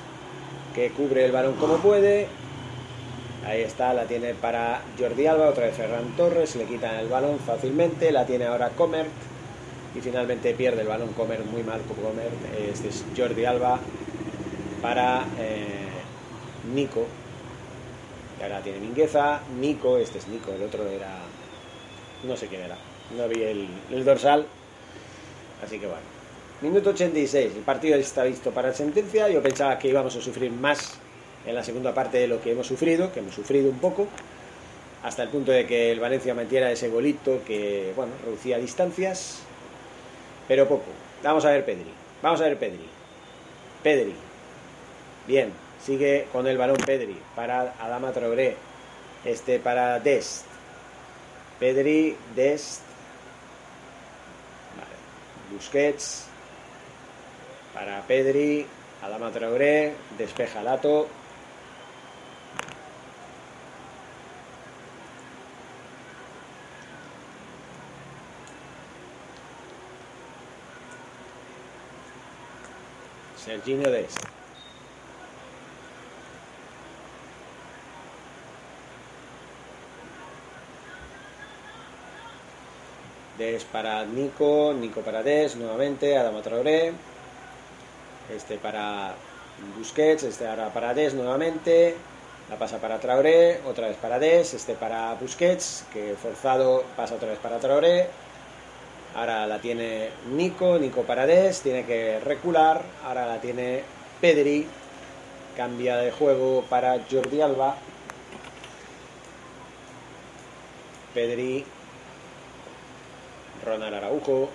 que 0.75 0.91
cubre 0.91 1.25
el 1.25 1.33
balón 1.33 1.55
como 1.55 1.77
puede. 1.77 2.27
Ahí 3.47 3.63
está, 3.63 3.93
la 3.93 4.05
tiene 4.05 4.35
para 4.35 4.83
Jordi 4.99 5.27
Alba, 5.27 5.49
otra 5.49 5.67
vez 5.67 5.77
Ferran 5.77 6.17
Torres, 6.17 6.55
le 6.57 6.65
quitan 6.65 6.97
el 6.97 7.09
balón 7.09 7.39
fácilmente, 7.39 8.13
la 8.13 8.25
tiene 8.25 8.47
ahora 8.47 8.71
Comert 8.71 9.11
y 9.95 10.01
finalmente 10.01 10.55
pierde 10.55 10.83
el 10.83 10.89
balón 10.89 11.13
Comert, 11.15 11.45
muy 11.47 11.63
mal 11.63 11.81
Comert. 11.83 12.71
Este 12.73 12.89
es 12.89 13.05
Jordi 13.17 13.45
Alba 13.45 13.81
para 14.81 15.25
eh, 15.39 15.89
Nico, 16.75 17.07
que 18.39 18.45
ahora 18.45 18.61
tiene 18.61 18.81
Mingueza, 18.81 19.41
Nico, 19.61 19.99
este 19.99 20.19
es 20.19 20.29
Nico, 20.29 20.53
el 20.53 20.63
otro 20.63 20.87
era, 20.89 21.19
no 22.25 22.37
sé 22.37 22.49
quién 22.49 22.63
era, 22.63 22.77
no 23.17 23.29
vi 23.29 23.43
el, 23.43 23.69
el 23.91 24.05
dorsal, 24.05 24.47
así 25.65 25.79
que 25.79 25.87
bueno. 25.87 26.13
Minuto 26.63 26.91
86, 26.91 27.57
el 27.57 27.63
partido 27.63 27.97
está 27.97 28.23
visto 28.23 28.53
para 28.53 28.73
sentencia. 28.73 29.29
Yo 29.29 29.43
pensaba 29.43 29.81
que 29.81 29.89
íbamos 29.89 30.15
a 30.15 30.21
sufrir 30.21 30.53
más 30.53 30.93
en 31.45 31.57
la 31.57 31.65
segunda 31.65 31.93
parte 31.93 32.19
de 32.19 32.29
lo 32.29 32.41
que 32.41 32.53
hemos 32.53 32.69
sufrido, 32.69 33.13
que 33.13 33.19
hemos 33.19 33.35
sufrido 33.35 33.69
un 33.69 33.81
poco, 33.81 34.07
hasta 35.03 35.25
el 35.25 35.29
punto 35.29 35.51
de 35.51 35.67
que 35.67 35.91
el 35.91 35.99
Valencia 35.99 36.35
metiera 36.35 36.71
ese 36.71 36.89
golito 36.89 37.41
que, 37.45 37.93
bueno, 37.97 38.13
reducía 38.25 38.59
distancias, 38.59 39.41
pero 40.47 40.69
poco. 40.69 40.87
Vamos 41.25 41.45
a 41.45 41.51
ver 41.51 41.65
Pedri, 41.65 41.91
vamos 42.23 42.41
a 42.41 42.45
ver 42.45 42.57
Pedri. 42.57 42.87
Pedri, 43.83 44.15
bien, 45.27 45.53
sigue 45.85 46.29
con 46.33 46.47
el 46.47 46.57
balón 46.57 46.77
Pedri 46.77 47.19
para 47.35 47.75
Adama 47.81 48.13
Traoré, 48.13 48.57
este 49.25 49.59
para 49.59 49.99
Dest. 50.01 50.47
Pedri, 51.59 52.17
Dest, 52.35 52.83
vale. 54.77 55.55
Busquets, 55.55 56.27
para 57.75 58.03
Pedri, 58.03 58.67
Adama 59.03 59.31
Traoré, 59.31 59.95
despeja 60.19 60.63
Lato. 60.63 61.09
Serginho 73.37 73.91
Dest. 73.91 74.42
Des 83.43 83.65
para 83.65 84.05
Nico, 84.05 84.73
Nico 84.73 85.01
para 85.01 85.25
Des, 85.25 85.57
nuevamente, 85.57 86.17
Adama 86.17 86.43
Traoré. 86.43 86.93
Este 88.33 88.57
para 88.57 89.15
Busquets, 89.77 90.23
este 90.23 90.47
ahora 90.47 90.73
para 90.73 90.95
Des 90.95 91.13
nuevamente. 91.13 91.97
La 92.49 92.57
pasa 92.57 92.79
para 92.79 93.01
Traoré, 93.01 93.61
otra 93.67 93.89
vez 93.89 93.97
para 93.97 94.21
Des, 94.21 94.55
este 94.55 94.75
para 94.75 95.15
Busquets, 95.15 95.85
que 95.93 96.15
forzado 96.15 96.85
pasa 96.97 97.17
otra 97.17 97.31
vez 97.31 97.39
para 97.41 97.59
Traoré. 97.59 98.09
Ahora 99.17 99.45
la 99.49 99.59
tiene 99.59 100.11
Nico, 100.31 100.79
Nico 100.79 101.03
para 101.03 101.27
Des, 101.27 101.63
tiene 101.63 101.85
que 101.85 102.21
recular. 102.21 102.81
Ahora 103.05 103.27
la 103.27 103.41
tiene 103.41 103.83
Pedri, 104.21 104.69
cambia 105.57 105.97
de 105.97 106.13
juego 106.13 106.63
para 106.71 107.01
Jordi 107.11 107.41
Alba. 107.41 107.75
Pedri, 111.13 111.65
Ronald 113.65 113.95
Araujo, 113.95 114.49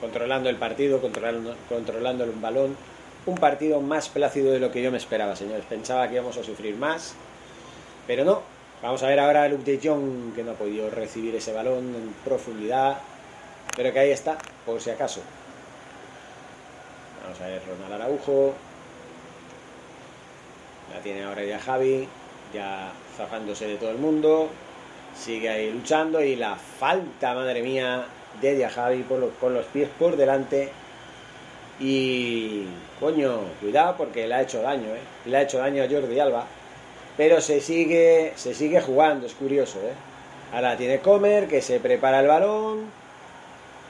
controlando 0.00 0.48
el 0.48 0.56
partido, 0.56 1.00
controlando, 1.00 1.54
controlando 1.68 2.24
el 2.24 2.32
balón. 2.32 2.76
Un 3.24 3.36
partido 3.36 3.80
más 3.80 4.08
plácido 4.08 4.52
de 4.52 4.58
lo 4.58 4.72
que 4.72 4.82
yo 4.82 4.90
me 4.90 4.98
esperaba, 4.98 5.36
señores. 5.36 5.64
Pensaba 5.68 6.08
que 6.08 6.14
íbamos 6.14 6.36
a 6.36 6.42
sufrir 6.42 6.76
más, 6.76 7.14
pero 8.06 8.24
no. 8.24 8.42
Vamos 8.82 9.00
a 9.04 9.06
ver 9.06 9.20
ahora 9.20 9.44
a 9.44 9.48
Luke 9.48 9.62
de 9.62 9.78
Jong, 9.88 10.34
que 10.34 10.42
no 10.42 10.52
ha 10.52 10.54
podido 10.54 10.90
recibir 10.90 11.36
ese 11.36 11.52
balón 11.52 11.94
en 11.94 12.14
profundidad, 12.24 12.98
pero 13.76 13.92
que 13.92 14.00
ahí 14.00 14.10
está, 14.10 14.36
por 14.66 14.80
si 14.80 14.90
acaso. 14.90 15.20
Vamos 17.22 17.40
a 17.40 17.46
ver 17.46 17.62
Ronald 17.64 18.02
Araujo. 18.02 18.54
La 20.92 21.00
tiene 21.00 21.22
ahora 21.22 21.44
ya 21.44 21.60
Javi, 21.60 22.08
ya 22.52 22.92
zafándose 23.16 23.68
de 23.68 23.76
todo 23.76 23.90
el 23.90 23.98
mundo. 23.98 24.48
Sigue 25.16 25.48
ahí 25.48 25.72
luchando 25.72 26.20
y 26.20 26.34
la 26.34 26.56
falta, 26.56 27.34
madre 27.34 27.62
mía, 27.62 28.04
de 28.40 28.54
Diajavi 28.54 29.02
por 29.02 29.32
con 29.34 29.54
los 29.54 29.66
pies 29.66 29.88
por 29.98 30.16
delante. 30.16 30.70
Y 31.80 32.64
coño, 33.00 33.40
cuidado 33.60 33.96
porque 33.96 34.26
le 34.26 34.34
ha 34.34 34.42
hecho 34.42 34.62
daño, 34.62 34.94
¿eh? 34.94 35.00
Le 35.26 35.36
ha 35.36 35.42
hecho 35.42 35.58
daño 35.58 35.82
a 35.82 35.88
Jordi 35.88 36.20
Alba. 36.20 36.46
Pero 37.16 37.40
se 37.40 37.60
sigue, 37.60 38.32
se 38.36 38.54
sigue 38.54 38.80
jugando, 38.80 39.26
es 39.26 39.34
curioso, 39.34 39.78
¿eh? 39.80 39.92
Ahora 40.52 40.76
tiene 40.76 41.00
Comer, 41.00 41.48
que 41.48 41.62
se 41.62 41.80
prepara 41.80 42.20
el 42.20 42.28
balón. 42.28 42.90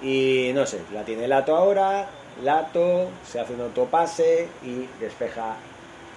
Y 0.00 0.50
no 0.54 0.66
sé, 0.66 0.80
la 0.92 1.04
tiene 1.04 1.28
Lato 1.28 1.56
ahora. 1.56 2.08
Lato, 2.42 3.08
se 3.26 3.40
hace 3.40 3.54
un 3.54 3.60
autopase 3.60 4.48
y 4.62 4.88
despeja 5.00 5.56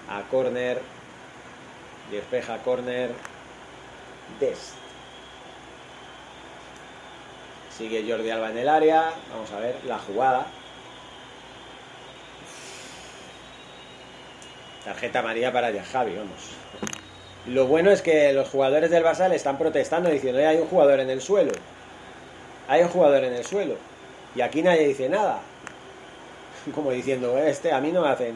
a 0.10 0.22
corner. 0.30 0.80
Despeja 2.12 2.56
a 2.56 2.58
corner. 2.60 3.12
Dest. 4.40 4.85
Sigue 7.78 8.06
Jordi 8.10 8.30
Alba 8.30 8.52
en 8.52 8.58
el 8.58 8.70
área. 8.70 9.12
Vamos 9.32 9.52
a 9.52 9.60
ver 9.60 9.76
la 9.86 10.00
jugada. 10.00 10.46
Tarjeta 14.86 15.20
amarilla 15.20 15.52
para 15.52 15.72
Javi, 15.84 16.16
vamos. 16.16 16.52
Lo 17.48 17.68
bueno 17.68 17.92
es 17.92 18.02
que 18.02 18.32
los 18.34 18.48
jugadores 18.50 18.92
del 18.92 19.04
Barça 19.04 19.28
le 19.28 19.36
están 19.36 19.58
protestando 19.58 20.10
diciendo, 20.10 20.40
hay 20.40 20.58
un 20.58 20.68
jugador 20.68 21.00
en 21.00 21.10
el 21.10 21.22
suelo. 21.22 21.52
Hay 22.68 22.82
un 22.82 22.90
jugador 22.90 23.24
en 23.24 23.34
el 23.34 23.44
suelo. 23.44 23.76
Y 24.36 24.42
aquí 24.42 24.62
nadie 24.62 24.88
dice 24.88 25.10
nada. 25.10 25.40
Como 26.76 26.92
diciendo, 26.92 27.38
este 27.38 27.74
a 27.74 27.82
mí 27.82 27.92
no 27.92 28.02
me 28.02 28.10
hacen 28.10 28.36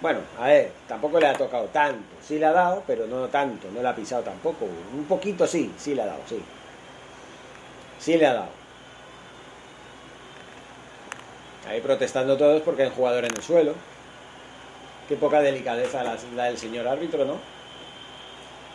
Bueno, 0.00 0.20
a 0.38 0.46
ver, 0.46 0.70
tampoco 0.86 1.18
le 1.18 1.26
ha 1.26 1.32
tocado 1.32 1.64
tanto. 1.66 2.04
Sí 2.22 2.38
le 2.38 2.46
ha 2.46 2.52
dado, 2.52 2.84
pero 2.86 3.06
no 3.06 3.26
tanto, 3.28 3.68
no 3.72 3.82
le 3.82 3.88
ha 3.88 3.96
pisado 3.96 4.22
tampoco. 4.22 4.66
Un 4.94 5.04
poquito 5.06 5.46
sí, 5.46 5.72
sí 5.76 5.94
le 5.94 6.02
ha 6.02 6.06
dado, 6.06 6.20
sí. 6.28 6.40
Sí 7.98 8.16
le 8.16 8.26
ha 8.26 8.34
dado. 8.34 8.48
Ahí 11.68 11.80
protestando 11.80 12.36
todos 12.36 12.62
porque 12.62 12.82
hay 12.82 12.88
un 12.88 12.94
jugador 12.94 13.24
en 13.24 13.32
el 13.32 13.42
suelo. 13.42 13.74
Qué 15.08 15.16
poca 15.16 15.40
delicadeza 15.40 16.02
la, 16.02 16.16
la 16.34 16.44
del 16.44 16.58
señor 16.58 16.86
árbitro, 16.86 17.24
¿no? 17.24 17.38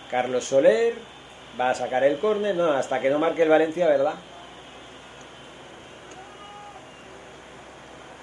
Carlos 0.10 0.44
Soler 0.44 0.94
va 1.60 1.70
a 1.70 1.76
sacar 1.76 2.04
el 2.04 2.20
córner, 2.20 2.56
no, 2.56 2.72
hasta 2.72 3.00
que 3.00 3.10
no 3.10 3.20
marque 3.20 3.44
el 3.44 3.50
Valencia, 3.50 3.88
¿verdad? 3.88 4.16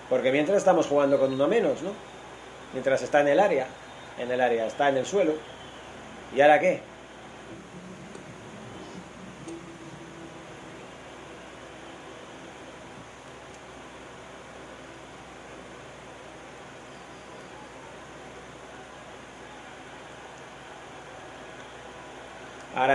Porque 0.09 0.33
mientras 0.33 0.59
estamos 0.59 0.87
jugando 0.87 1.19
con 1.19 1.33
uno 1.33 1.49
menos, 1.49 1.83
¿no? 1.83 1.93
Mientras 2.73 3.03
está 3.03 3.21
en 3.21 3.29
el 3.29 3.41
área, 3.41 3.67
en 4.19 4.31
el 4.31 4.41
área, 4.41 4.67
está 4.67 4.89
en 4.89 4.99
el 4.99 5.07
suelo. 5.07 5.33
¿Y 6.35 6.41
ahora 6.41 6.61
qué? 6.61 6.83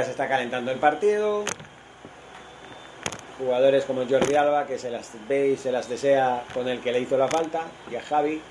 Se 0.03 0.11
está 0.11 0.27
calentando 0.27 0.71
el 0.71 0.79
partido. 0.79 1.45
Jugadores 3.37 3.85
como 3.85 4.05
Jordi 4.07 4.35
Alba, 4.35 4.67
que 4.67 4.77
se 4.77 4.89
las 4.89 5.11
ve 5.29 5.49
y 5.49 5.57
se 5.57 5.71
las 5.71 5.87
desea 5.87 6.43
con 6.53 6.67
el 6.67 6.81
que 6.81 6.91
le 6.91 6.99
hizo 6.99 7.17
la 7.17 7.27
falta, 7.27 7.61
y 7.89 7.95
a 7.95 8.01
Javi, 8.01 8.41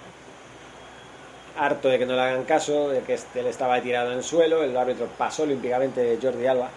harto 1.59 1.89
de 1.89 1.99
que 1.99 2.07
no 2.07 2.15
le 2.15 2.23
hagan 2.23 2.45
caso, 2.45 2.89
de 2.89 3.01
que 3.03 3.19
él 3.35 3.47
estaba 3.47 3.81
tirado 3.81 4.13
en 4.13 4.19
el 4.19 4.25
suelo, 4.25 4.63
el 4.63 4.77
árbitro 4.77 5.07
pasó 5.19 5.43
olímpicamente 5.43 6.01
de 6.01 6.19
Jordi 6.21 6.47
Alba. 6.47 6.71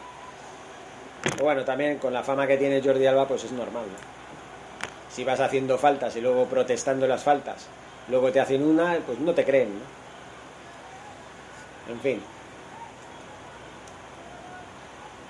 Bueno, 1.41 1.63
también 1.63 1.97
con 1.97 2.13
la 2.13 2.23
fama 2.23 2.45
que 2.45 2.57
tiene 2.57 2.81
Jordi 2.81 3.05
Alba, 3.05 3.27
pues 3.27 3.45
es 3.45 3.51
normal. 3.51 3.85
¿no? 3.85 3.97
Si 5.13 5.23
vas 5.23 5.39
haciendo 5.39 5.77
faltas 5.77 6.15
y 6.17 6.21
luego 6.21 6.45
protestando 6.45 7.07
las 7.07 7.23
faltas, 7.23 7.67
luego 8.09 8.31
te 8.31 8.41
hacen 8.41 8.61
una, 8.61 8.97
pues 9.05 9.19
no 9.19 9.33
te 9.33 9.45
creen. 9.45 9.69
¿no? 11.88 11.93
En 11.93 11.99
fin. 12.01 12.34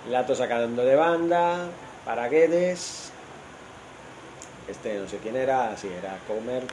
Lato 0.10 0.36
sacando 0.36 0.86
de 0.86 0.96
banda, 0.96 1.68
para 2.06 2.28
Guedes. 2.28 3.12
Este 4.68 5.00
no 5.00 5.08
sé 5.08 5.18
quién 5.18 5.36
era, 5.36 5.76
sí, 5.78 5.88
era 5.88 6.18
Comer. 6.28 6.64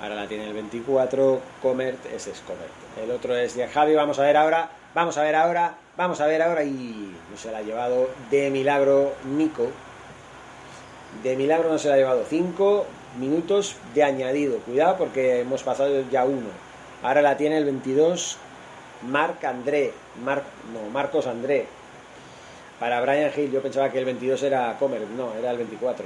Ahora 0.00 0.16
la 0.16 0.26
tiene 0.26 0.48
el 0.48 0.54
24, 0.54 1.40
Comert, 1.62 2.04
ese 2.06 2.32
es 2.32 2.40
Comert. 2.40 2.72
El 3.00 3.12
otro 3.12 3.36
es 3.36 3.54
de 3.54 3.68
Javi, 3.68 3.94
vamos 3.94 4.18
a 4.18 4.22
ver 4.22 4.36
ahora, 4.36 4.68
vamos 4.94 5.16
a 5.16 5.22
ver 5.22 5.36
ahora, 5.36 5.76
vamos 5.96 6.20
a 6.20 6.26
ver 6.26 6.42
ahora 6.42 6.64
y 6.64 7.14
no 7.30 7.36
se 7.36 7.52
la 7.52 7.58
ha 7.58 7.62
llevado 7.62 8.10
de 8.28 8.50
milagro 8.50 9.12
Nico. 9.24 9.68
De 11.22 11.36
milagro 11.36 11.70
no 11.70 11.78
se 11.78 11.88
la 11.88 11.94
ha 11.94 11.98
llevado 11.98 12.24
5 12.28 12.86
minutos 13.20 13.76
de 13.94 14.02
añadido. 14.02 14.58
Cuidado 14.58 14.96
porque 14.96 15.42
hemos 15.42 15.62
pasado 15.62 16.02
ya 16.10 16.24
uno. 16.24 16.48
Ahora 17.04 17.22
la 17.22 17.36
tiene 17.36 17.58
el 17.58 17.64
22, 17.64 18.38
Marc 19.08 19.44
André, 19.44 19.92
Mar, 20.24 20.42
no, 20.72 20.90
Marcos 20.90 21.28
André. 21.28 21.68
Para 22.82 23.00
Brian 23.00 23.30
Hill, 23.36 23.52
yo 23.52 23.62
pensaba 23.62 23.92
que 23.92 24.00
el 24.00 24.04
22 24.04 24.42
era 24.42 24.76
Comer, 24.76 25.02
no, 25.16 25.32
era 25.38 25.52
el 25.52 25.56
24. 25.56 26.04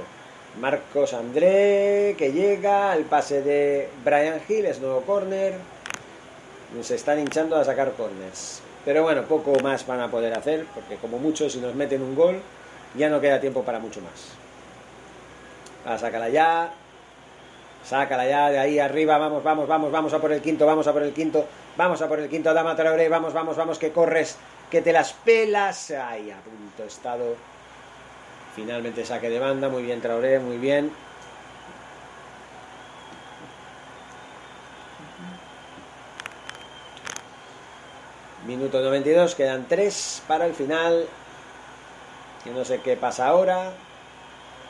Marcos 0.61 1.15
André, 1.15 2.13
que 2.15 2.31
llega, 2.31 2.95
el 2.95 3.05
pase 3.05 3.41
de 3.41 3.89
Brian 4.05 4.39
Hill, 4.47 4.67
es 4.67 4.79
nuevo 4.79 5.01
corner. 5.01 5.55
Se 6.83 6.93
están 6.93 7.17
hinchando 7.17 7.55
a 7.55 7.65
sacar 7.65 7.93
corners. 7.93 8.61
Pero 8.85 9.01
bueno, 9.01 9.23
poco 9.23 9.59
más 9.63 9.87
van 9.87 10.01
a 10.01 10.11
poder 10.11 10.37
hacer, 10.37 10.67
porque 10.75 10.97
como 10.97 11.17
mucho, 11.17 11.49
si 11.49 11.59
nos 11.59 11.73
meten 11.73 12.03
un 12.03 12.13
gol, 12.13 12.39
ya 12.93 13.09
no 13.09 13.19
queda 13.19 13.41
tiempo 13.41 13.63
para 13.63 13.79
mucho 13.79 13.99
más. 14.01 14.33
Ah, 15.83 15.97
sácala 15.97 16.29
ya. 16.29 16.71
Sácala 17.83 18.27
ya 18.27 18.51
de 18.51 18.59
ahí 18.59 18.77
arriba. 18.77 19.17
Vamos, 19.17 19.43
vamos, 19.43 19.67
vamos, 19.67 19.91
vamos 19.91 20.13
a 20.13 20.19
por 20.19 20.31
el 20.31 20.43
quinto, 20.43 20.67
vamos 20.67 20.85
a 20.85 20.93
por 20.93 21.01
el 21.01 21.11
quinto. 21.11 21.43
Vamos 21.75 22.03
a 22.03 22.07
por 22.07 22.19
el 22.19 22.29
quinto, 22.29 22.53
Dama 22.53 22.75
Traoré. 22.75 23.09
Vamos, 23.09 23.33
vamos, 23.33 23.57
vamos, 23.57 23.79
que 23.79 23.91
corres, 23.91 24.37
que 24.69 24.81
te 24.81 24.93
las 24.93 25.13
pelas. 25.13 25.91
Ay, 25.91 26.31
a 26.31 26.37
punto 26.37 26.83
estado. 26.83 27.35
Finalmente 28.55 29.05
saque 29.05 29.29
de 29.29 29.39
banda, 29.39 29.69
muy 29.69 29.83
bien 29.83 30.01
Traoré, 30.01 30.39
muy 30.39 30.57
bien. 30.57 30.91
Minuto 38.47 38.81
92, 38.81 39.35
quedan 39.35 39.67
3 39.67 40.23
para 40.27 40.45
el 40.45 40.53
final. 40.53 41.05
Yo 42.45 42.53
no 42.53 42.63
sé 42.63 42.79
qué 42.79 42.95
pasa 42.95 43.27
ahora, 43.27 43.73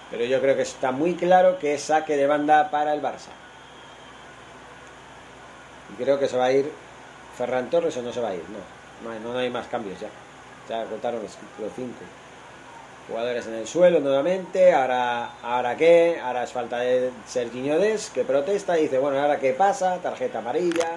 pero 0.10 0.26
yo 0.26 0.42
creo 0.42 0.56
que 0.56 0.64
está 0.64 0.92
muy 0.92 1.14
claro 1.14 1.60
que 1.60 1.78
saque 1.78 2.18
de 2.18 2.26
banda 2.26 2.72
para 2.72 2.94
el 2.94 3.02
Barça. 3.02 3.30
Y 5.94 6.04
creo 6.04 6.20
que 6.20 6.28
se 6.28 6.38
va 6.38 6.46
a 6.46 6.52
ir 6.52 6.72
Ferran 7.38 7.70
Torres 7.70 7.96
o 7.98 8.02
no 8.02 8.12
se 8.12 8.20
va 8.20 8.30
a 8.30 8.36
ir, 8.36 8.44
no, 8.50 8.77
no 9.04 9.12
hay, 9.12 9.20
no 9.20 9.38
hay 9.38 9.50
más 9.50 9.68
cambios 9.68 10.00
ya. 10.00 10.10
Ya 10.70 10.86
contaron 10.86 11.22
los 11.22 11.32
5. 11.76 11.94
Jugadores 13.08 13.48
en 13.48 13.54
el 13.54 13.68
suelo 13.68 14.00
nuevamente. 14.00 14.74
Ahora, 14.74 15.32
¿ahora 15.42 15.78
qué? 15.78 16.20
Ahora 16.22 16.44
es 16.44 16.52
falta 16.52 16.80
de 16.80 17.12
Serginho 17.26 17.80
Des, 17.80 18.10
que 18.10 18.24
protesta 18.24 18.78
y 18.78 18.84
dice, 18.84 19.00
bueno, 19.00 19.20
¿ahora 19.20 19.40
qué 19.40 19.54
pasa? 19.54 19.98
Tarjeta 20.02 20.40
amarilla. 20.40 20.96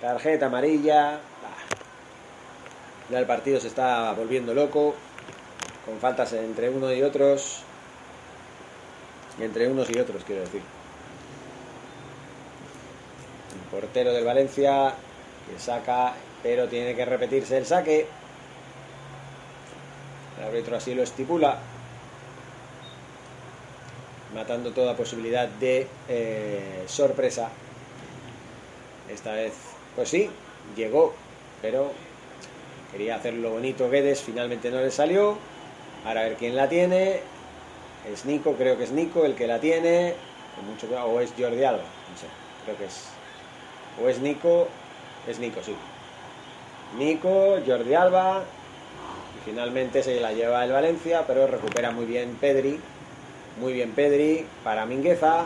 Tarjeta 0.00 0.46
amarilla. 0.46 1.18
Ya 3.10 3.18
el 3.18 3.26
partido 3.26 3.60
se 3.60 3.68
está 3.68 4.12
volviendo 4.12 4.54
loco. 4.54 4.94
Con 5.84 5.98
faltas 5.98 6.32
entre 6.32 6.70
uno 6.70 6.90
y 6.90 7.02
otros. 7.02 7.62
Entre 9.38 9.68
unos 9.68 9.90
y 9.90 9.98
otros, 9.98 10.22
quiero 10.24 10.42
decir. 10.42 10.62
El 13.52 13.70
portero 13.70 14.12
del 14.12 14.24
Valencia 14.24 14.94
que 15.50 15.58
saca, 15.58 16.14
pero 16.44 16.68
tiene 16.68 16.94
que 16.94 17.06
repetirse 17.06 17.56
el 17.56 17.64
saque. 17.64 18.06
El 20.38 20.44
árbitro 20.44 20.76
así 20.76 20.94
lo 20.94 21.02
estipula, 21.02 21.58
matando 24.34 24.72
toda 24.72 24.94
posibilidad 24.94 25.48
de 25.48 25.88
eh, 26.06 26.84
sorpresa. 26.86 27.48
Esta 29.10 29.32
vez, 29.32 29.54
pues 29.96 30.10
sí, 30.10 30.28
llegó, 30.76 31.14
pero 31.62 31.92
quería 32.92 33.16
hacerlo 33.16 33.52
bonito 33.52 33.88
Guedes, 33.88 34.20
finalmente 34.20 34.70
no 34.70 34.80
le 34.80 34.90
salió. 34.90 35.38
Ahora 36.04 36.20
a 36.20 36.24
ver 36.24 36.36
quién 36.36 36.56
la 36.56 36.68
tiene. 36.68 37.20
Es 38.12 38.26
Nico, 38.26 38.52
creo 38.52 38.76
que 38.76 38.84
es 38.84 38.92
Nico 38.92 39.24
el 39.24 39.34
que 39.34 39.46
la 39.46 39.60
tiene. 39.60 40.14
O 41.06 41.20
es 41.20 41.32
Jordi 41.38 41.64
Alba, 41.64 41.82
no 41.82 42.18
sé, 42.18 42.26
creo 42.64 42.76
que 42.76 42.84
es. 42.84 43.06
O 44.02 44.08
es 44.10 44.18
Nico, 44.18 44.68
es 45.26 45.38
Nico, 45.38 45.62
sí. 45.64 45.74
Nico, 46.96 47.58
Jordi 47.66 47.94
Alba, 47.94 48.44
Finalmente 49.44 50.02
se 50.02 50.20
la 50.20 50.32
lleva 50.32 50.64
el 50.64 50.72
Valencia, 50.72 51.24
pero 51.26 51.46
recupera 51.46 51.90
muy 51.90 52.06
bien 52.06 52.36
Pedri. 52.40 52.80
Muy 53.60 53.74
bien 53.74 53.92
Pedri 53.92 54.46
para 54.64 54.86
Mingueza. 54.86 55.44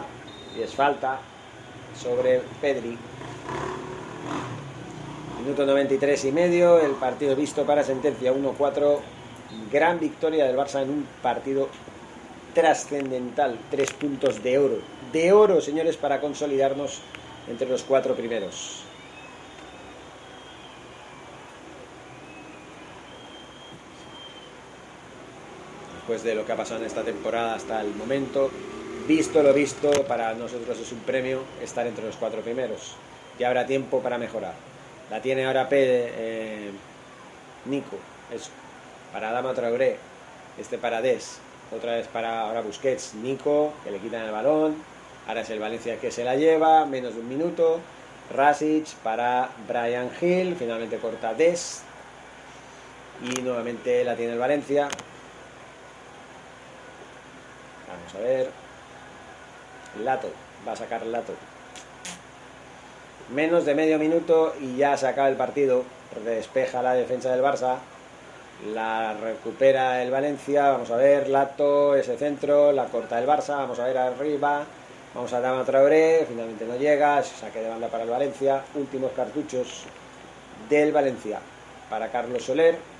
Y 0.56 0.62
es 0.62 0.72
falta 0.74 1.18
sobre 2.00 2.42
Pedri. 2.60 2.96
Minuto 5.42 5.66
93 5.66 6.24
y 6.26 6.32
medio. 6.32 6.78
El 6.78 6.92
partido 6.92 7.34
visto 7.34 7.64
para 7.64 7.82
sentencia 7.82 8.32
1-4. 8.32 8.98
Gran 9.72 9.98
victoria 9.98 10.44
del 10.46 10.56
Barça 10.56 10.82
en 10.82 10.90
un 10.90 11.06
partido 11.20 11.68
trascendental. 12.54 13.58
Tres 13.68 13.92
puntos 13.92 14.44
de 14.44 14.58
oro. 14.58 14.78
De 15.12 15.32
oro, 15.32 15.60
señores, 15.60 15.96
para 15.96 16.20
consolidarnos 16.20 17.00
entre 17.48 17.68
los 17.68 17.82
cuatro 17.82 18.14
primeros. 18.14 18.87
Después 26.08 26.24
de 26.24 26.34
lo 26.34 26.46
que 26.46 26.52
ha 26.52 26.56
pasado 26.56 26.80
en 26.80 26.86
esta 26.86 27.02
temporada 27.02 27.54
hasta 27.54 27.82
el 27.82 27.94
momento. 27.94 28.50
Visto 29.06 29.42
lo 29.42 29.52
visto, 29.52 29.90
para 30.04 30.32
nosotros 30.32 30.78
es 30.78 30.90
un 30.90 31.00
premio 31.00 31.42
estar 31.62 31.86
entre 31.86 32.06
los 32.06 32.16
cuatro 32.16 32.40
primeros. 32.40 32.96
Y 33.38 33.44
habrá 33.44 33.66
tiempo 33.66 34.00
para 34.00 34.16
mejorar. 34.16 34.54
La 35.10 35.20
tiene 35.20 35.44
ahora 35.44 35.68
P, 35.68 35.76
eh, 35.78 36.70
Nico, 37.66 37.98
eso. 38.34 38.50
Para 39.12 39.32
Dama 39.32 39.52
Traoré, 39.52 39.98
este 40.58 40.78
para 40.78 41.02
Des, 41.02 41.40
otra 41.76 41.96
vez 41.96 42.08
para 42.08 42.40
ahora 42.40 42.62
Busquets, 42.62 43.12
Nico, 43.16 43.74
que 43.84 43.90
le 43.90 43.98
quitan 43.98 44.24
el 44.24 44.32
balón. 44.32 44.76
Ahora 45.26 45.42
es 45.42 45.50
el 45.50 45.58
Valencia 45.58 46.00
que 46.00 46.10
se 46.10 46.24
la 46.24 46.36
lleva, 46.36 46.86
menos 46.86 47.16
de 47.16 47.20
un 47.20 47.28
minuto. 47.28 47.80
Rasic 48.34 48.94
para 49.02 49.50
Brian 49.68 50.10
Hill, 50.18 50.56
finalmente 50.58 50.96
corta 50.96 51.34
Des. 51.34 51.82
Y 53.22 53.42
nuevamente 53.42 54.04
la 54.04 54.16
tiene 54.16 54.32
el 54.32 54.38
Valencia. 54.38 54.88
Vamos 57.88 58.14
a 58.14 58.18
ver. 58.18 58.50
Lato. 60.04 60.30
Va 60.66 60.72
a 60.72 60.76
sacar 60.76 61.06
Lato. 61.06 61.32
Menos 63.34 63.64
de 63.64 63.74
medio 63.74 63.98
minuto 63.98 64.54
y 64.60 64.76
ya 64.76 64.96
se 64.96 65.06
acaba 65.06 65.28
el 65.28 65.36
partido. 65.36 65.84
Despeja 66.24 66.82
la 66.82 66.94
defensa 66.94 67.30
del 67.30 67.42
Barça. 67.42 67.76
La 68.74 69.14
recupera 69.14 70.02
el 70.02 70.10
Valencia. 70.10 70.70
Vamos 70.70 70.90
a 70.90 70.96
ver, 70.96 71.28
Lato, 71.28 71.94
ese 71.94 72.16
centro, 72.16 72.72
la 72.72 72.86
corta 72.86 73.18
el 73.18 73.26
Barça. 73.26 73.56
Vamos 73.56 73.78
a 73.78 73.84
ver 73.84 73.98
arriba. 73.98 74.64
Vamos 75.14 75.32
a 75.32 75.40
Dama 75.40 75.64
Traoré. 75.64 76.26
Finalmente 76.28 76.64
no 76.64 76.76
llega. 76.76 77.22
Saque 77.22 77.60
de 77.60 77.68
banda 77.68 77.88
para 77.88 78.04
el 78.04 78.10
Valencia. 78.10 78.62
Últimos 78.74 79.12
cartuchos 79.12 79.84
del 80.68 80.92
Valencia. 80.92 81.38
Para 81.88 82.08
Carlos 82.08 82.42
Soler. 82.42 82.97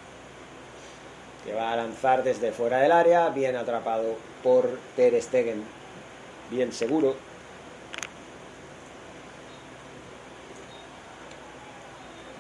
Que 1.45 1.55
va 1.55 1.73
a 1.73 1.77
lanzar 1.77 2.23
desde 2.23 2.53
fuera 2.53 2.79
del 2.79 2.93
área. 2.93 3.29
Bien 3.31 3.57
atrapado 3.57 4.17
por 4.43 4.79
Ter 4.97 5.21
Stegen. 5.23 5.63
Bien 6.51 6.73
seguro. 6.73 7.15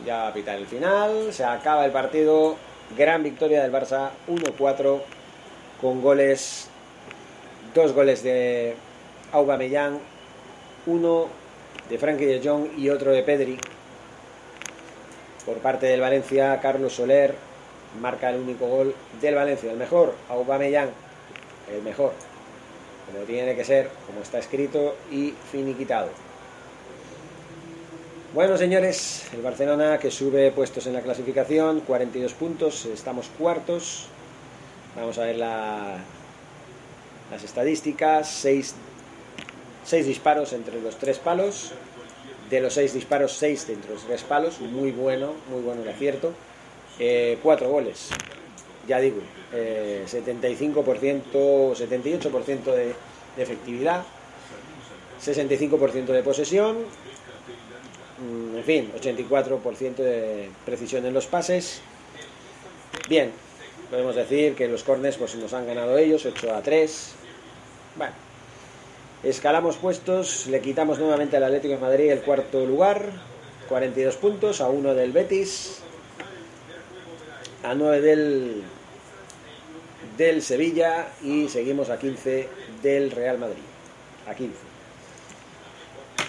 Ya 0.04 0.18
va 0.18 0.28
a 0.28 0.32
pitar 0.32 0.56
el 0.56 0.66
final. 0.66 1.32
Se 1.32 1.44
acaba 1.44 1.84
el 1.84 1.92
partido. 1.92 2.56
Gran 2.96 3.22
victoria 3.22 3.62
del 3.62 3.72
Barça. 3.72 4.10
1-4. 4.28 5.00
Con 5.80 6.02
goles. 6.02 6.68
Dos 7.74 7.92
goles 7.92 8.22
de 8.22 8.74
Aubameyang. 9.32 9.98
Uno 10.86 11.28
de 11.88 11.98
Frankie 11.98 12.26
de 12.26 12.46
Jong 12.46 12.78
y 12.78 12.90
otro 12.90 13.12
de 13.12 13.22
Pedri. 13.22 13.58
Por 15.44 15.58
parte 15.58 15.86
del 15.86 16.00
Valencia, 16.00 16.60
Carlos 16.60 16.94
Soler 16.94 17.47
marca 18.00 18.30
el 18.30 18.40
único 18.40 18.66
gol 18.66 18.94
del 19.20 19.34
Valencia. 19.34 19.70
El 19.70 19.78
mejor, 19.78 20.14
Aubameyang. 20.28 20.90
El 21.72 21.82
mejor. 21.82 22.12
Como 23.06 23.24
tiene 23.24 23.56
que 23.56 23.64
ser, 23.64 23.90
como 24.06 24.20
está 24.20 24.38
escrito 24.38 24.96
y 25.10 25.34
finiquitado. 25.50 26.08
Bueno, 28.34 28.58
señores, 28.58 29.26
el 29.32 29.40
Barcelona 29.40 29.98
que 29.98 30.10
sube 30.10 30.50
puestos 30.50 30.86
en 30.86 30.92
la 30.92 31.00
clasificación, 31.00 31.80
42 31.80 32.34
puntos, 32.34 32.84
estamos 32.84 33.30
cuartos. 33.38 34.06
Vamos 34.94 35.16
a 35.16 35.24
ver 35.24 35.36
la, 35.36 35.96
las 37.30 37.42
estadísticas, 37.42 38.28
6, 38.28 38.74
disparos 40.06 40.52
entre 40.52 40.80
los 40.80 40.96
tres 40.96 41.18
palos. 41.18 41.72
De 42.50 42.60
los 42.60 42.74
6 42.74 42.94
disparos, 42.94 43.32
6 43.32 43.68
entre 43.70 43.92
los 43.92 44.04
tres 44.04 44.22
palos, 44.24 44.60
muy 44.60 44.90
bueno, 44.90 45.32
muy 45.50 45.60
bueno 45.60 45.82
el 45.82 45.88
acierto. 45.88 46.32
4 46.98 47.66
eh, 47.66 47.70
goles, 47.70 48.08
ya 48.86 49.00
digo, 49.00 49.20
75%, 49.52 51.22
eh, 51.32 51.74
78% 51.74 52.64
de, 52.64 52.94
de 53.36 53.42
efectividad, 53.42 54.04
65% 55.20 56.06
de 56.06 56.22
posesión, 56.22 56.76
Mm, 58.18 58.56
en 58.56 58.64
fin, 58.64 58.92
84% 59.00 60.02
de 60.02 60.50
precisión 60.64 61.06
en 61.06 61.14
los 61.14 61.26
pases. 61.26 61.80
Bien, 63.08 63.30
podemos 63.90 64.16
decir 64.16 64.54
que 64.54 64.66
los 64.66 64.82
corners 64.82 65.16
pues 65.16 65.36
nos 65.36 65.52
han 65.52 65.66
ganado 65.66 65.96
ellos, 65.98 66.26
8 66.26 66.54
a 66.54 66.62
3. 66.62 67.12
Bueno, 67.96 68.12
escalamos 69.22 69.76
puestos, 69.76 70.46
le 70.48 70.60
quitamos 70.60 70.98
nuevamente 70.98 71.36
al 71.36 71.44
Atlético 71.44 71.74
de 71.74 71.80
Madrid 71.80 72.10
el 72.10 72.22
cuarto 72.22 72.64
lugar, 72.66 73.12
42 73.68 74.16
puntos, 74.16 74.60
a 74.60 74.68
1 74.68 74.94
del 74.94 75.12
Betis, 75.12 75.82
a 77.62 77.74
9 77.74 78.00
del, 78.00 78.62
del 80.16 80.42
Sevilla 80.42 81.08
y 81.22 81.48
seguimos 81.48 81.90
a 81.90 81.98
15 81.98 82.48
del 82.82 83.10
Real 83.10 83.38
Madrid. 83.38 83.62
A 84.28 84.34
15. 84.34 84.56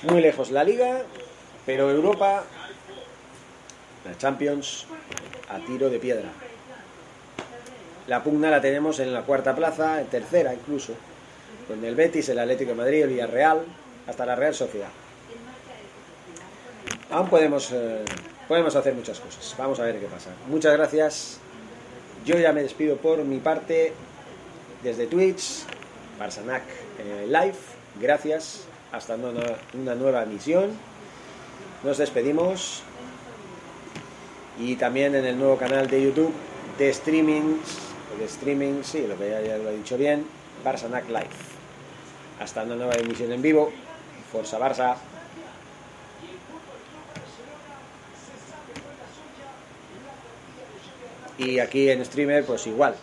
Muy 0.03 0.21
lejos 0.21 0.51
la 0.51 0.63
liga, 0.63 1.01
pero 1.65 1.91
Europa, 1.91 2.43
la 4.05 4.17
Champions, 4.17 4.85
a 5.49 5.59
tiro 5.59 5.89
de 5.89 5.99
piedra. 5.99 6.29
La 8.07 8.23
pugna 8.23 8.49
la 8.49 8.61
tenemos 8.61 8.99
en 8.99 9.13
la 9.13 9.23
cuarta 9.23 9.55
plaza, 9.55 10.01
en 10.01 10.07
tercera 10.07 10.53
incluso, 10.53 10.93
con 11.67 11.83
el 11.83 11.95
Betis, 11.95 12.29
el 12.29 12.39
Atlético 12.39 12.71
de 12.71 12.77
Madrid, 12.77 13.03
el 13.03 13.09
Villarreal, 13.09 13.65
hasta 14.07 14.25
la 14.25 14.35
Real 14.35 14.55
Sociedad. 14.55 14.89
Aún 17.11 17.29
podemos, 17.29 17.71
eh, 17.71 18.05
podemos 18.49 18.75
hacer 18.75 18.93
muchas 18.95 19.21
cosas. 19.21 19.55
Vamos 19.57 19.79
a 19.79 19.83
ver 19.83 19.99
qué 19.99 20.07
pasa. 20.07 20.31
Muchas 20.47 20.73
gracias. 20.73 21.37
Yo 22.25 22.37
ya 22.37 22.51
me 22.51 22.63
despido 22.63 22.97
por 22.97 23.23
mi 23.23 23.37
parte 23.37 23.93
desde 24.83 25.07
Twitch, 25.07 25.63
Barsanac 26.19 26.63
Live. 27.27 27.55
Gracias. 28.01 28.65
Hasta 28.91 29.15
una 29.15 29.95
nueva 29.95 30.23
emisión 30.23 30.71
nos 31.83 31.97
despedimos 31.97 32.81
y 34.59 34.75
también 34.75 35.15
en 35.15 35.25
el 35.25 35.37
nuevo 35.37 35.57
canal 35.57 35.87
de 35.87 36.01
YouTube 36.01 36.33
de 36.77 36.89
streaming, 36.89 37.57
de 38.17 38.25
streaming, 38.25 38.83
sí, 38.83 39.05
lo 39.07 39.17
que 39.17 39.29
ya, 39.29 39.57
lo 39.57 39.69
he 39.69 39.77
dicho 39.77 39.97
bien, 39.97 40.25
Barsanac 40.63 41.07
Live. 41.07 41.29
Hasta 42.39 42.63
una 42.63 42.75
nueva 42.75 42.95
emisión 42.95 43.31
en 43.31 43.41
vivo. 43.41 43.71
Forza 44.31 44.59
Barça. 44.59 44.95
Y 51.39 51.59
aquí 51.59 51.89
en 51.89 52.05
streamer, 52.05 52.45
pues 52.45 52.67
igual. 52.67 52.93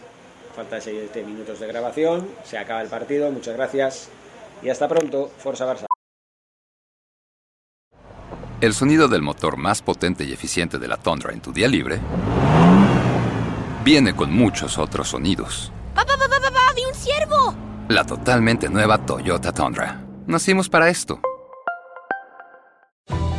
Falta 0.55 0.81
7 0.81 1.25
minutos 1.25 1.59
de 1.59 1.67
grabación. 1.67 2.29
Se 2.45 2.59
acaba 2.59 2.83
el 2.83 2.89
partido. 2.89 3.33
Muchas 3.33 3.57
gracias. 3.57 4.09
Y 4.63 4.69
hasta 4.69 4.87
pronto. 4.87 5.31
Forza 5.39 5.67
Barça. 5.67 5.87
El 8.61 8.73
sonido 8.73 9.09
del 9.09 9.23
motor 9.23 9.57
más 9.57 9.83
potente 9.83 10.25
y 10.25 10.33
eficiente 10.33 10.79
de 10.79 10.89
la 10.89 10.97
Tundra 10.97 11.33
en 11.33 11.41
tu 11.41 11.53
día 11.53 11.69
libre 11.69 11.99
viene 13.85 14.17
con 14.17 14.33
muchos 14.33 14.79
otros 14.79 15.11
sonidos. 15.11 15.71
¡Papá, 15.95 16.17
papá, 16.19 16.41
papá! 16.41 16.73
¡Vi 16.75 16.85
un 16.85 16.95
ciervo! 16.95 17.55
La 17.89 18.05
totalmente 18.05 18.69
nueva 18.69 18.99
Toyota 18.99 19.53
Tundra. 19.53 20.03
Nacimos 20.27 20.69
para 20.69 20.89
esto. 20.89 21.21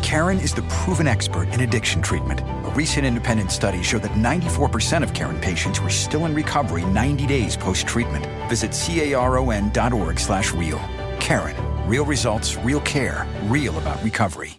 Karen 0.02 0.40
is 0.40 0.54
the 0.54 0.62
proven 0.86 1.08
expert 1.08 1.54
in 1.54 1.62
addiction 1.62 2.02
treatment. 2.02 2.42
Recent 2.78 3.08
independent 3.08 3.52
study 3.52 3.82
showed 3.82 4.04
that 4.04 4.12
94% 4.12 5.02
of 5.02 5.12
Karen 5.16 5.42
patients 5.42 5.82
were 5.82 5.90
still 5.90 6.26
in 6.26 6.36
recovery 6.36 6.86
90 6.86 7.26
days 7.26 7.58
post-treatment. 7.58 8.28
Visit 8.50 8.70
caron.org 8.72 10.20
slash 10.20 10.54
real. 10.54 10.80
Karen. 11.20 11.56
Real 11.90 12.06
results, 12.06 12.56
real 12.58 12.82
care, 12.82 13.26
real 13.46 13.76
about 13.80 14.04
recovery. 14.04 14.57